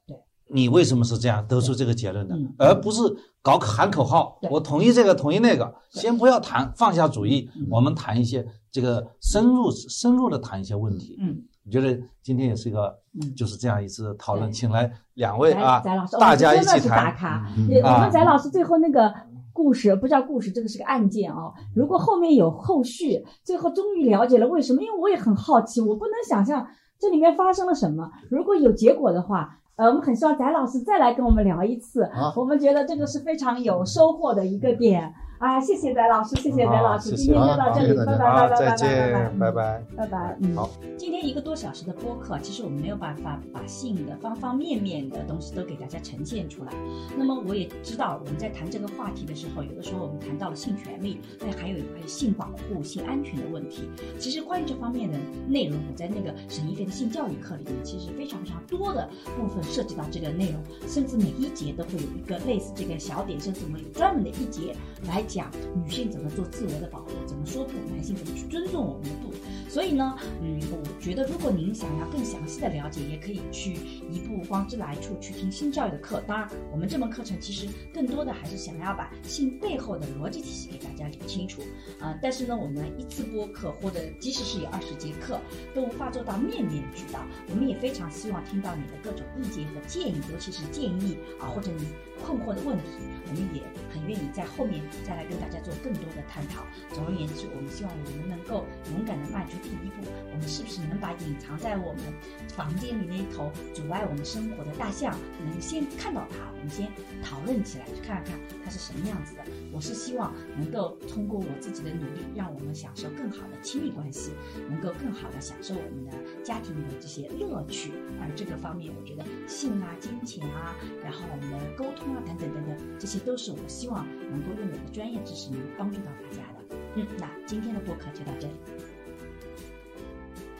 [0.53, 3.01] 你为什么是这样得出这个结论的嗯，而不是
[3.41, 11.17] 搞喊口号，我同意这个，同意那个，先不要谈放下主义嗯，我们谈一些这个深入深入的谈一些问题。
[11.19, 15.79] 嗯，我觉得今天也是一个嗯就是这样一次讨论，请来两位啊
[16.19, 17.15] 大家一起我们真的是打谈。
[17.15, 17.51] 卡。
[17.57, 19.13] 嗯我啊们翟老师最后那个
[19.53, 21.53] 故事，不叫故事，这个是个案件哦。
[21.75, 26.67] 如果后面有后续，最后终于了解了为什么，因为我也很好奇，我不能想象
[26.99, 28.09] 这里面发生了什么。
[28.29, 32.07] 如果有结果的话，呃，我们很希望翟老师再来跟我们聊一次。
[32.13, 35.11] 好我们觉得这个是非常有收获的一个点
[35.41, 35.59] 啊！
[35.59, 39.83] 谢谢翟老师，谢谢翟老师，今天就到这里，拜拜，拜拜拜拜再见，拜拜拜。
[39.97, 40.69] 拜拜，嗯，好。
[40.99, 46.71] 今天一个多小时的播客，其实我们没有办法把性的方方面面的东西都给大家呈现出来。
[47.17, 53.89] 那么我也知道，我们在谈这个话题的时候，有的时候我们谈到了性权利，那还有还有性保护、性安全的问题。
[54.19, 64.75] 其实关于这方面的内容，我在那个沈一飞的性教育课里面，其实非常非常多的部分涉及到这个内容，甚至每一节都会有一个类似这个小点，甚至我们有专门的一节
[65.07, 65.51] 来讲
[65.83, 69.31] 女性怎么做自我的保护，怎么说不，男性怎么去尊重我们的不。
[69.69, 73.73] 所以呢，嗯，我觉得如果您想要更详细的了解，也可以去
[74.09, 76.21] 一步光之来处去听性教育的课。
[76.27, 81.61] 当然，我们这门课程其实更多的还是想要把性背后的逻辑体系给大家理清楚。
[81.99, 85.39] 啊、但是呢，我们一次播课或者即使是有二十节课，
[85.73, 87.21] 都无法做到面面俱到。
[87.49, 91.87] 我们也非常希望听到你的各种意见和建议，尤其是建议啊，或者你
[92.21, 93.61] 困惑的问题，我们也
[93.93, 96.63] 很愿意在后面再来跟大家做更多的探讨。
[96.93, 100.07] 总而言之，我们希望我们能够勇敢的迈出第一步。
[100.31, 102.01] 我们是不是能把隐藏在我们
[102.49, 106.87] 房间里那一头阻碍我们生活的大象，能先看到它，我们先
[107.23, 109.43] 讨论起来，去看看它是什么样子的。
[109.73, 114.31] 我是希望能够通过我自己的努力，让我们享受更好的亲密关系，
[114.69, 116.11] 能够更好的享受我们的
[116.43, 117.91] 家庭里的这些乐趣。
[118.19, 126.75] 而这个方面，我觉得性啊、金钱啊，然后我们的沟通啊等等等等，这些都是我希望能够用我的专业知识能帮助到大家的。
[126.95, 128.53] 嗯，那今天的播客就到这里。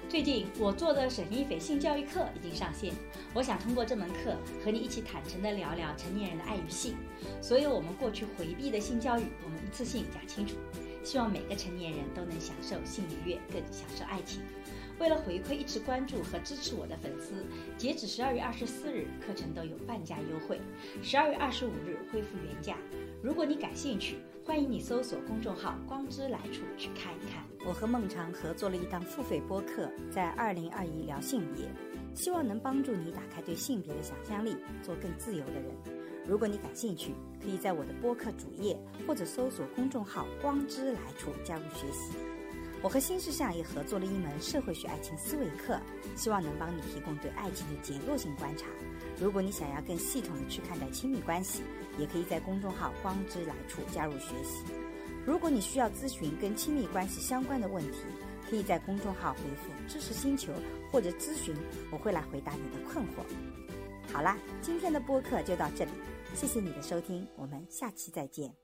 [0.09, 2.93] 最近我做的沈一斐性教育课已经上线，
[3.33, 6.95] 我想通过这门课和你一起坦诚地聊聊成年人的爱与性，
[7.41, 10.55] 所有我们过去回避的性教育，我们一次性讲清楚。
[11.03, 14.41] 希望每个成年人都能享受性愉悦，更享受爱情。
[15.01, 17.43] 为了回馈一直关注和支持我的粉丝，
[17.75, 20.61] 截止十二月二十四日，课程都有半价优惠，
[21.01, 22.77] 十二月二十五日恢复原价。
[23.23, 27.43] 如果你感兴趣，欢迎你搜索公众号“光之来处”去看一看。
[27.65, 31.65] 我和孟尝合作了一档付费播客，在二零二一聊性别，
[32.13, 35.73] 希望能帮助你打开对性别的想象力，做更自由的人。
[36.27, 42.13] 如果你感兴趣，可以在我的播客主页或者搜索公众号“光之来处”加入学习。
[42.83, 45.79] 我和新世相也合作了一门社会学爱情思维课，
[46.15, 48.65] 希望能帮你提供对爱情的结构性观察。
[49.19, 51.61] 如果你想要更系统的去看待亲密关系，
[51.99, 54.63] 也可以在公众号“光之来处”加入学习。
[55.23, 57.99] 如果你需要咨询跟亲密关系相关的问题，
[58.49, 60.51] 可以在公众号回复“知识星球”
[60.91, 61.55] 或者咨询，
[61.91, 63.23] 我会来回答你的困惑。
[64.11, 65.91] 好啦，今天的播客就到这里，
[66.33, 68.60] 谢谢你的收听，我们下期再见。